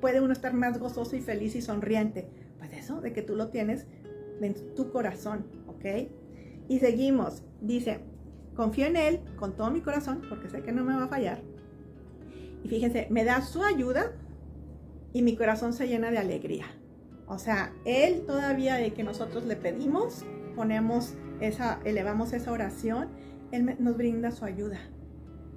puede 0.00 0.22
uno 0.22 0.32
estar 0.32 0.54
más 0.54 0.78
gozoso 0.78 1.16
y 1.16 1.20
feliz 1.20 1.54
y 1.54 1.60
sonriente? 1.60 2.30
Pues 2.58 2.72
eso, 2.72 3.02
de 3.02 3.12
que 3.12 3.20
tú 3.20 3.36
lo 3.36 3.48
tienes 3.48 3.84
en 4.40 4.54
tu 4.74 4.90
corazón, 4.90 5.44
¿ok? 5.66 6.08
Y 6.70 6.78
seguimos. 6.78 7.42
Dice, 7.60 8.00
confío 8.54 8.86
en 8.86 8.96
Él 8.96 9.20
con 9.36 9.56
todo 9.56 9.70
mi 9.70 9.82
corazón 9.82 10.22
porque 10.30 10.48
sé 10.48 10.62
que 10.62 10.72
no 10.72 10.82
me 10.82 10.96
va 10.96 11.04
a 11.04 11.08
fallar 11.08 11.42
y 12.64 12.68
fíjense, 12.68 13.06
me 13.10 13.24
da 13.24 13.42
su 13.42 13.62
ayuda 13.62 14.12
y 15.12 15.20
mi 15.20 15.36
corazón 15.36 15.74
se 15.74 15.88
llena 15.88 16.10
de 16.10 16.16
alegría. 16.16 16.64
O 17.26 17.38
sea, 17.38 17.74
Él 17.84 18.24
todavía 18.26 18.76
de 18.76 18.94
que 18.94 19.04
nosotros 19.04 19.44
le 19.44 19.56
pedimos, 19.56 20.24
ponemos 20.50 21.14
esa, 21.40 21.80
elevamos 21.84 22.32
esa 22.32 22.52
oración, 22.52 23.08
Él 23.52 23.76
nos 23.78 23.96
brinda 23.96 24.30
su 24.30 24.44
ayuda. 24.44 24.78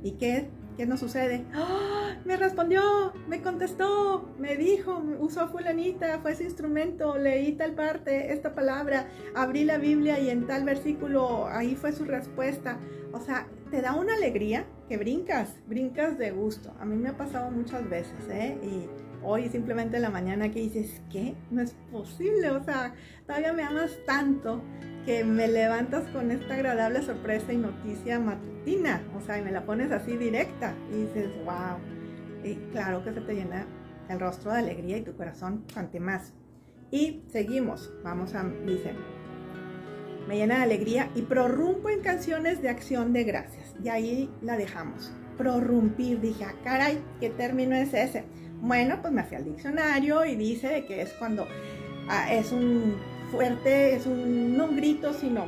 ¿Y 0.02 0.14
qué, 0.14 0.50
qué 0.78 0.86
nos 0.86 1.00
sucede? 1.00 1.46
¡Ah! 1.54 2.16
Me 2.26 2.38
respondió, 2.38 3.14
me 3.28 3.42
contestó, 3.42 4.34
me 4.38 4.56
dijo, 4.56 5.02
usó 5.20 5.48
fulanita, 5.48 6.20
fue 6.20 6.32
ese 6.32 6.46
instrumento, 6.46 7.18
leí 7.18 7.54
tal 7.54 7.74
parte, 7.74 8.32
esta 8.32 8.56
palabra, 8.56 9.08
abrí 9.36 9.66
la 9.66 9.78
Biblia 9.78 10.20
y 10.20 10.30
en 10.30 10.48
tal 10.48 10.64
versículo 10.64 11.48
ahí 11.48 11.76
fue 11.76 11.92
su 11.92 12.06
respuesta. 12.06 12.80
O 13.12 13.20
sea, 13.20 13.48
te 13.72 13.82
da 13.82 13.96
una 13.96 14.16
alegría 14.16 14.66
que 14.88 14.98
brincas, 14.98 15.56
brincas 15.68 16.18
de 16.18 16.32
gusto. 16.32 16.74
A 16.80 16.86
mí 16.86 16.96
me 16.96 17.10
ha 17.10 17.18
pasado 17.18 17.52
muchas 17.52 17.90
veces, 17.90 18.30
¿eh? 18.30 18.58
Y 18.64 18.88
hoy 19.24 19.50
simplemente 19.50 19.98
en 19.98 20.04
la 20.04 20.10
mañana 20.10 20.52
que 20.52 20.62
dices, 20.62 21.02
¿qué? 21.12 21.36
No 21.52 21.62
es 21.62 21.76
posible, 21.92 22.52
o 22.52 22.64
sea, 22.64 22.94
todavía 23.26 23.54
me 23.54 23.64
amas 23.64 23.92
tanto 24.06 24.62
que 25.06 25.24
me 25.24 25.48
levantas 25.48 26.08
con 26.10 26.32
esta 26.32 26.54
agradable 26.54 27.02
sorpresa 27.02 27.52
y 27.52 27.58
noticia 27.58 28.20
matutina, 28.20 29.02
o 29.18 29.22
sea, 29.22 29.40
y 29.40 29.42
me 29.42 29.52
la 29.52 29.66
pones 29.66 29.92
así 29.92 30.16
directa 30.18 30.74
y 30.92 31.04
dices, 31.04 31.30
wow. 31.46 31.78
Y 32.44 32.56
claro 32.72 33.04
que 33.04 33.14
se 33.14 33.22
te 33.22 33.34
llena 33.34 33.68
el 34.10 34.20
rostro 34.20 34.52
de 34.52 34.60
alegría 34.60 34.98
y 34.98 35.02
tu 35.02 35.16
corazón 35.16 35.66
ante 35.76 36.00
más. 36.00 36.34
Y 36.92 37.24
seguimos, 37.28 37.92
vamos 38.04 38.36
a, 38.36 38.44
dice, 38.44 38.94
me 40.28 40.38
llena 40.38 40.58
de 40.58 40.64
alegría 40.64 41.10
y 41.16 41.24
prorrumpo 41.24 41.90
en 41.90 42.02
canciones 42.02 42.62
de 42.62 42.70
acción 42.70 43.14
de 43.14 43.24
gracias. 43.24 43.76
Y 43.84 43.90
ahí 43.90 44.30
la 44.42 44.58
dejamos. 44.58 45.12
Prorrumpir, 45.38 46.22
dije, 46.22 46.46
ah, 46.46 46.54
caray, 46.64 47.04
¿qué 47.20 47.30
término 47.30 47.76
es 47.76 47.94
ese? 47.94 48.26
Bueno, 48.64 49.00
pues 49.02 49.14
me 49.14 49.26
fui 49.26 49.36
al 49.36 49.44
diccionario 49.44 50.24
y 50.24 50.36
dice 50.36 50.86
que 50.88 51.02
es 51.02 51.10
cuando 51.20 51.46
ah, 52.08 52.34
es 52.34 52.54
un 52.54 52.96
fuerte, 53.30 53.94
es 53.94 54.06
un, 54.06 54.56
no 54.56 54.68
un 54.68 54.78
grito, 54.78 55.14
sino 55.14 55.48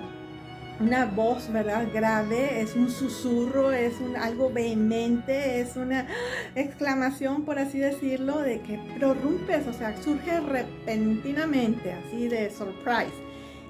una 0.81 1.05
voz, 1.05 1.49
¿verdad? 1.49 1.87
Grave, 1.93 2.59
es 2.59 2.75
un 2.75 2.89
susurro, 2.89 3.71
es 3.71 4.01
un, 4.01 4.17
algo 4.17 4.51
vehemente, 4.51 5.61
es 5.61 5.77
una 5.77 6.07
exclamación, 6.55 7.45
por 7.45 7.57
así 7.57 7.79
decirlo, 7.79 8.39
de 8.39 8.59
que 8.59 8.81
prorrumpes, 8.99 9.65
o 9.65 9.71
sea, 9.71 9.95
surge 10.03 10.41
repentinamente, 10.41 11.93
así 11.93 12.27
de 12.27 12.49
surprise. 12.49 13.15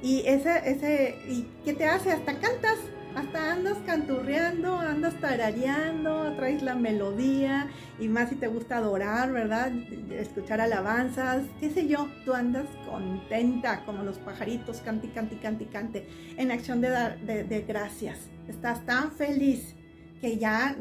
Y 0.02 0.24
ese, 0.26 0.60
ese, 0.66 1.20
¿y 1.30 1.46
qué 1.64 1.74
te 1.74 1.86
hace? 1.86 2.12
Hasta 2.12 2.40
cantas, 2.40 2.80
hasta 3.15 3.54
andas 3.54 3.78
canturreando, 3.86 4.78
andas 4.78 5.19
tarareando, 5.21 6.36
traes 6.36 6.62
la 6.62 6.75
melodía 6.75 7.67
y 7.99 8.10
más 8.10 8.30
si 8.30 8.36
te 8.36 8.47
gusta 8.47 8.78
adorar, 8.78 9.32
¿verdad? 9.32 9.71
Escuchar 10.12 10.60
alabanzas, 10.60 11.43
qué 11.60 11.69
sé 11.69 11.88
yo, 11.88 12.10
tú 12.25 12.34
andas 12.34 12.67
contenta 12.86 13.86
como 13.86 14.04
los 14.04 14.19
pajaritos, 14.19 14.82
canti, 14.82 15.08
canti, 15.08 15.38
canti, 15.38 15.65
cante, 15.65 16.08
en 16.38 16.51
acción 16.51 16.82
de, 16.82 16.89
de, 16.89 17.62
gracias. 17.62 18.30
Estás 18.47 18.86
tan 18.86 19.12
feliz 19.12 19.75
que 20.19 20.38
ya 20.38 20.75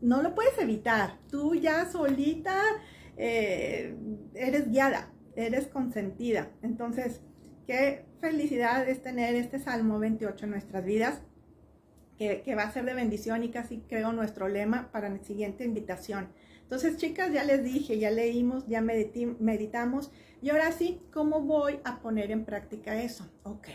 no 0.00 0.22
lo 0.22 0.34
puedes 0.34 0.58
evitar. 0.58 1.18
Tú 1.30 1.54
ya 1.54 1.86
solita 1.90 2.62
eh, 3.18 3.94
eres 4.34 4.70
guiada, 4.70 5.10
eres 5.36 5.66
consentida. 5.66 6.48
Entonces, 6.62 7.20
Qué 7.68 8.06
felicidad 8.22 8.88
es 8.88 9.02
tener 9.02 9.34
este 9.34 9.58
Salmo 9.58 9.98
28 9.98 10.46
en 10.46 10.50
nuestras 10.52 10.86
vidas, 10.86 11.20
que, 12.18 12.54
va 12.56 12.64
a 12.64 12.72
ser 12.72 12.84
de 12.84 12.94
bendición 12.94 13.44
y 13.44 13.50
casi 13.50 13.78
creo 13.88 14.12
nuestro 14.12 14.48
lema 14.48 14.90
para 14.90 15.08
la 15.08 15.22
siguiente 15.22 15.64
invitación. 15.64 16.28
Entonces, 16.62 16.96
chicas, 16.96 17.32
ya 17.32 17.44
les 17.44 17.62
dije, 17.62 17.98
ya 17.98 18.10
leímos, 18.10 18.66
ya 18.66 18.82
meditamos, 18.82 20.10
y 20.42 20.50
ahora 20.50 20.72
sí, 20.72 21.00
¿cómo 21.12 21.40
voy 21.40 21.78
a 21.84 22.00
poner 22.00 22.30
en 22.30 22.44
práctica 22.44 23.00
eso? 23.00 23.30
Ok, 23.44 23.68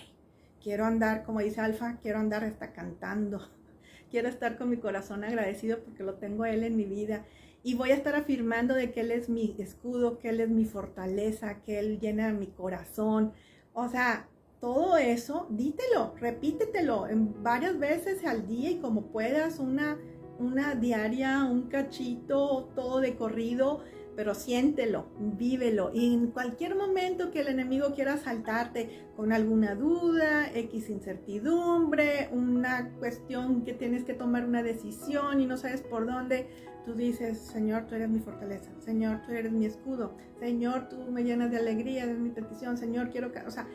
quiero 0.62 0.86
andar, 0.86 1.24
como 1.24 1.40
dice 1.40 1.62
Alfa, 1.62 1.98
quiero 2.02 2.20
andar 2.20 2.44
hasta 2.44 2.74
cantando, 2.74 3.50
quiero 4.12 4.28
estar 4.28 4.58
con 4.58 4.70
mi 4.70 4.78
corazón 4.78 5.24
agradecido 5.24 5.80
porque 5.80 6.04
lo 6.04 6.16
tengo 6.16 6.44
a 6.44 6.52
Él 6.52 6.64
en 6.64 6.76
mi 6.76 6.86
vida. 6.86 7.26
Y 7.66 7.76
voy 7.76 7.92
a 7.92 7.96
estar 7.96 8.14
afirmando 8.16 8.76
de 8.76 8.92
que 8.92 9.00
Él 9.00 9.12
es 9.12 9.30
mi 9.30 9.56
escudo, 9.58 10.20
que 10.20 10.30
Él 10.30 10.42
es 10.42 10.50
mi 10.50 10.66
fortaleza, 10.66 11.62
que 11.62 11.80
Él 11.80 12.00
llena 12.02 12.34
mi 12.34 12.48
corazón, 12.48 13.32
o 13.72 13.88
sea, 13.88 14.28
todo 14.64 14.96
eso, 14.96 15.46
dítelo, 15.50 16.14
repítetelo 16.22 17.10
en 17.10 17.44
varias 17.44 17.78
veces 17.78 18.26
al 18.26 18.48
día 18.48 18.72
y 18.72 18.78
como 18.78 19.08
puedas, 19.08 19.60
una, 19.60 19.98
una 20.40 20.74
diaria, 20.76 21.44
un 21.44 21.64
cachito, 21.64 22.70
todo 22.74 23.02
de 23.02 23.18
corrido, 23.18 23.82
pero 24.16 24.34
siéntelo, 24.34 25.08
vívelo. 25.20 25.92
Y 25.94 26.14
en 26.14 26.28
cualquier 26.28 26.76
momento 26.76 27.30
que 27.30 27.42
el 27.42 27.50
enemigo 27.50 27.94
quiera 27.94 28.16
saltarte 28.16 29.06
con 29.18 29.34
alguna 29.34 29.76
duda, 29.76 30.50
X 30.56 30.90
incertidumbre, 30.90 32.30
una 32.32 32.90
cuestión 33.00 33.66
que 33.66 33.74
tienes 33.74 34.06
que 34.06 34.14
tomar 34.14 34.46
una 34.46 34.64
decisión 34.64 35.42
y 35.42 35.46
no 35.46 35.58
sabes 35.58 35.82
por 35.82 36.06
dónde, 36.06 36.48
tú 36.86 36.94
dices, 36.94 37.38
Señor, 37.38 37.86
tú 37.88 37.96
eres 37.96 38.10
mi 38.10 38.20
fortaleza, 38.20 38.72
Señor, 38.80 39.24
tú 39.26 39.34
eres 39.34 39.52
mi 39.52 39.66
escudo, 39.66 40.16
Señor, 40.40 40.88
tú 40.88 41.12
me 41.12 41.26
llenas 41.26 41.52
de 41.52 41.58
alegría, 41.58 42.04
eres 42.04 42.18
mi 42.18 42.30
petición, 42.30 42.78
Señor, 42.78 43.10
quiero 43.10 43.34
que, 43.34 43.40
o 43.40 43.52
sea, 43.52 43.68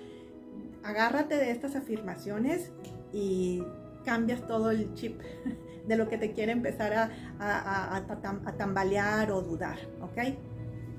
agárrate 0.85 1.37
de 1.37 1.51
estas 1.51 1.77
afirmaciones 1.77 2.73
y 3.13 3.63
cambias 4.05 4.47
todo 4.47 4.71
el 4.71 4.95
chip 4.95 5.21
de 5.87 5.97
lo 5.97 6.09
que 6.09 6.19
te 6.19 6.33
quiere 6.33 6.53
empezar 6.53 6.93
a, 6.93 7.97
a, 7.97 8.55
tambalear 8.57 9.33
o 9.33 9.43
dudar, 9.43 9.79
¿ok? 10.03 10.35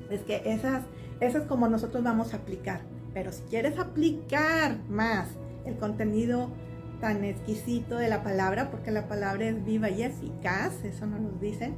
Es 0.10 0.22
que 0.22 0.42
esas, 0.46 0.84
esas 1.20 1.44
como 1.44 1.68
nosotros 1.68 2.04
vamos 2.04 2.34
a 2.34 2.38
aplicar. 2.38 2.82
Pero 3.14 3.32
si 3.32 3.44
quieres 3.44 3.78
aplicar 3.78 4.80
más 4.88 5.30
el 5.66 5.78
contenido 5.78 6.50
tan 7.00 7.24
exquisito 7.24 7.98
de 7.98 8.08
la 8.08 8.24
palabra, 8.24 8.72
porque 8.72 8.92
la 8.92 9.08
palabra 9.08 9.46
es 9.46 9.64
viva 9.64 9.90
y 9.90 10.04
eficaz, 10.04 10.84
eso 10.84 11.06
no 11.06 11.20
nos 11.20 11.40
dicen, 11.40 11.76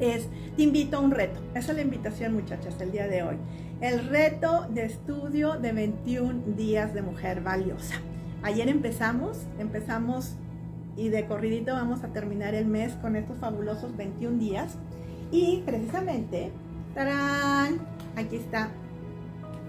es, 0.00 0.28
te 0.56 0.62
invito 0.62 0.96
a 0.96 1.00
un 1.00 1.10
reto. 1.10 1.40
Esa 1.54 1.72
es 1.72 1.76
la 1.76 1.82
invitación, 1.82 2.34
muchachas, 2.34 2.80
el 2.80 2.92
día 2.92 3.08
de 3.08 3.22
hoy. 3.22 3.36
El 3.80 4.08
reto 4.08 4.66
de 4.70 4.84
estudio 4.84 5.54
de 5.54 5.72
21 5.72 6.56
días 6.56 6.94
de 6.94 7.02
mujer 7.02 7.42
valiosa. 7.42 7.96
Ayer 8.42 8.68
empezamos, 8.68 9.38
empezamos 9.58 10.36
y 10.96 11.08
de 11.08 11.26
corridito 11.26 11.72
vamos 11.72 12.02
a 12.04 12.08
terminar 12.08 12.54
el 12.54 12.66
mes 12.66 12.94
con 12.94 13.16
estos 13.16 13.38
fabulosos 13.38 13.96
21 13.96 14.38
días. 14.38 14.74
Y 15.30 15.62
precisamente, 15.66 16.52
¡tarán! 16.94 17.80
Aquí 18.16 18.36
está 18.36 18.70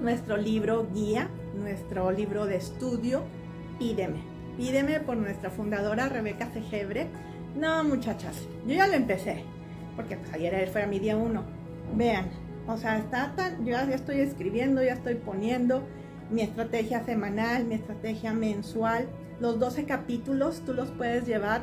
nuestro 0.01 0.37
libro 0.37 0.87
guía, 0.93 1.27
nuestro 1.57 2.11
libro 2.11 2.45
de 2.45 2.57
estudio, 2.57 3.23
Pídeme. 3.79 4.19
Pídeme 4.57 4.99
por 4.99 5.17
nuestra 5.17 5.49
fundadora 5.49 6.09
Rebeca 6.09 6.47
Cegebre. 6.47 7.07
No, 7.55 7.83
muchachas, 7.83 8.35
yo 8.65 8.75
ya 8.75 8.87
lo 8.87 8.93
empecé, 8.93 9.43
porque 9.97 10.15
pues, 10.15 10.31
ayer 10.31 10.69
fue 10.69 10.87
mi 10.87 10.99
día 10.99 11.17
uno. 11.17 11.43
Vean, 11.93 12.27
o 12.67 12.77
sea, 12.77 12.97
está 12.97 13.33
tan, 13.35 13.65
yo 13.65 13.71
ya 13.71 13.83
estoy 13.93 14.21
escribiendo, 14.21 14.81
ya 14.81 14.93
estoy 14.93 15.15
poniendo 15.15 15.83
mi 16.31 16.41
estrategia 16.41 17.03
semanal, 17.03 17.65
mi 17.65 17.75
estrategia 17.75 18.31
mensual. 18.31 19.09
Los 19.41 19.59
12 19.59 19.83
capítulos 19.83 20.61
tú 20.65 20.73
los 20.73 20.89
puedes 20.91 21.25
llevar 21.25 21.61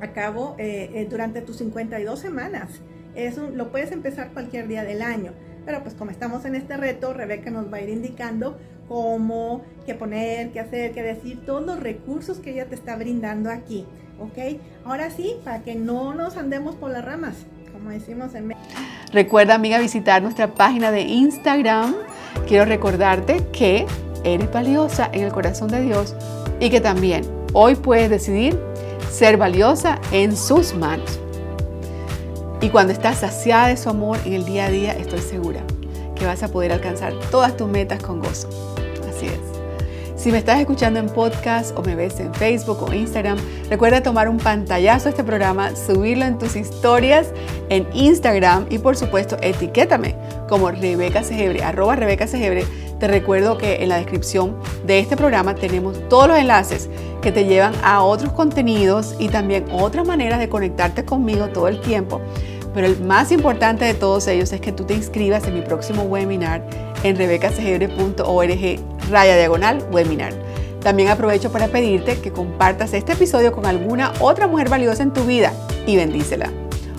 a 0.00 0.12
cabo 0.12 0.56
eh, 0.58 0.90
eh, 0.94 1.06
durante 1.08 1.40
tus 1.40 1.56
52 1.56 2.18
semanas. 2.18 2.82
Eso 3.14 3.50
lo 3.50 3.70
puedes 3.70 3.92
empezar 3.92 4.32
cualquier 4.32 4.68
día 4.68 4.84
del 4.84 5.00
año. 5.00 5.32
Pero 5.64 5.82
pues 5.82 5.94
como 5.94 6.10
estamos 6.10 6.44
en 6.44 6.54
este 6.56 6.76
reto, 6.76 7.14
Rebeca 7.14 7.50
nos 7.50 7.72
va 7.72 7.78
a 7.78 7.80
ir 7.80 7.88
indicando 7.88 8.58
cómo, 8.88 9.62
qué 9.86 9.94
poner, 9.94 10.50
qué 10.50 10.60
hacer, 10.60 10.92
qué 10.92 11.02
decir, 11.02 11.44
todos 11.46 11.64
los 11.64 11.80
recursos 11.80 12.38
que 12.38 12.52
ella 12.52 12.66
te 12.66 12.74
está 12.74 12.96
brindando 12.96 13.50
aquí. 13.50 13.86
¿Ok? 14.20 14.60
Ahora 14.84 15.10
sí, 15.10 15.36
para 15.44 15.62
que 15.62 15.74
no 15.74 16.14
nos 16.14 16.36
andemos 16.36 16.76
por 16.76 16.90
las 16.90 17.04
ramas, 17.04 17.34
como 17.72 17.90
decimos 17.90 18.34
en 18.34 18.48
México. 18.48 18.66
Recuerda, 19.12 19.54
amiga, 19.54 19.78
visitar 19.78 20.22
nuestra 20.22 20.54
página 20.54 20.90
de 20.90 21.02
Instagram. 21.02 21.94
Quiero 22.46 22.64
recordarte 22.64 23.44
que 23.52 23.86
eres 24.24 24.50
valiosa 24.52 25.08
en 25.12 25.24
el 25.24 25.32
corazón 25.32 25.68
de 25.68 25.82
Dios 25.82 26.14
y 26.60 26.70
que 26.70 26.80
también 26.80 27.24
hoy 27.52 27.74
puedes 27.74 28.10
decidir 28.10 28.58
ser 29.10 29.36
valiosa 29.36 30.00
en 30.12 30.36
sus 30.36 30.74
manos. 30.74 31.20
Y 32.60 32.70
cuando 32.70 32.92
estás 32.92 33.18
saciada 33.18 33.68
de 33.68 33.76
su 33.76 33.90
amor 33.90 34.18
en 34.24 34.32
el 34.32 34.44
día 34.44 34.66
a 34.66 34.70
día, 34.70 34.92
estoy 34.92 35.20
segura 35.20 35.60
que 36.14 36.26
vas 36.26 36.42
a 36.42 36.48
poder 36.48 36.72
alcanzar 36.72 37.12
todas 37.30 37.56
tus 37.56 37.68
metas 37.68 38.02
con 38.02 38.20
gozo. 38.20 38.48
Así 39.08 39.26
es. 39.26 39.53
Si 40.24 40.32
me 40.32 40.38
estás 40.38 40.58
escuchando 40.58 40.98
en 40.98 41.10
podcast 41.10 41.76
o 41.76 41.82
me 41.82 41.94
ves 41.94 42.18
en 42.18 42.32
Facebook 42.32 42.82
o 42.82 42.94
Instagram, 42.94 43.36
recuerda 43.68 44.02
tomar 44.02 44.26
un 44.26 44.38
pantallazo 44.38 45.08
a 45.08 45.10
este 45.10 45.22
programa, 45.22 45.76
subirlo 45.76 46.24
en 46.24 46.38
tus 46.38 46.56
historias 46.56 47.28
en 47.68 47.86
Instagram 47.92 48.64
y 48.70 48.78
por 48.78 48.96
supuesto 48.96 49.36
etiquétame 49.42 50.16
como 50.48 50.70
Rebeca 50.70 51.22
Segebre, 51.22 51.62
arroba 51.62 51.96
Rebeca. 51.96 52.24
Te 52.26 53.06
recuerdo 53.06 53.58
que 53.58 53.82
en 53.82 53.90
la 53.90 53.98
descripción 53.98 54.56
de 54.86 54.98
este 54.98 55.14
programa 55.14 55.56
tenemos 55.56 55.98
todos 56.08 56.28
los 56.28 56.38
enlaces 56.38 56.88
que 57.20 57.30
te 57.30 57.44
llevan 57.44 57.74
a 57.82 58.02
otros 58.02 58.32
contenidos 58.32 59.16
y 59.18 59.28
también 59.28 59.66
otras 59.72 60.06
maneras 60.06 60.38
de 60.38 60.48
conectarte 60.48 61.04
conmigo 61.04 61.48
todo 61.48 61.68
el 61.68 61.82
tiempo. 61.82 62.22
Pero 62.72 62.86
el 62.86 62.98
más 63.02 63.30
importante 63.30 63.84
de 63.84 63.92
todos 63.92 64.26
ellos 64.26 64.54
es 64.54 64.62
que 64.62 64.72
tú 64.72 64.84
te 64.84 64.94
inscribas 64.94 65.46
en 65.46 65.52
mi 65.52 65.60
próximo 65.60 66.04
webinar 66.04 66.93
en 67.04 67.16
rebecasegebre.org 67.16 68.80
raya 69.10 69.36
diagonal 69.36 69.86
webinar. 69.92 70.32
También 70.80 71.08
aprovecho 71.08 71.52
para 71.52 71.68
pedirte 71.68 72.18
que 72.20 72.32
compartas 72.32 72.92
este 72.92 73.12
episodio 73.12 73.52
con 73.52 73.64
alguna 73.66 74.12
otra 74.20 74.48
mujer 74.48 74.68
valiosa 74.68 75.02
en 75.02 75.12
tu 75.12 75.24
vida 75.24 75.52
y 75.86 75.96
bendícela. 75.96 76.50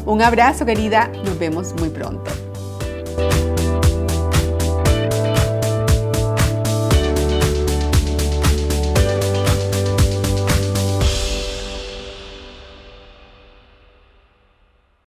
Un 0.05 0.21
abrazo 0.21 0.65
querida, 0.65 1.11
nos 1.25 1.37
vemos 1.37 1.73
muy 1.79 1.89
pronto. 1.89 2.31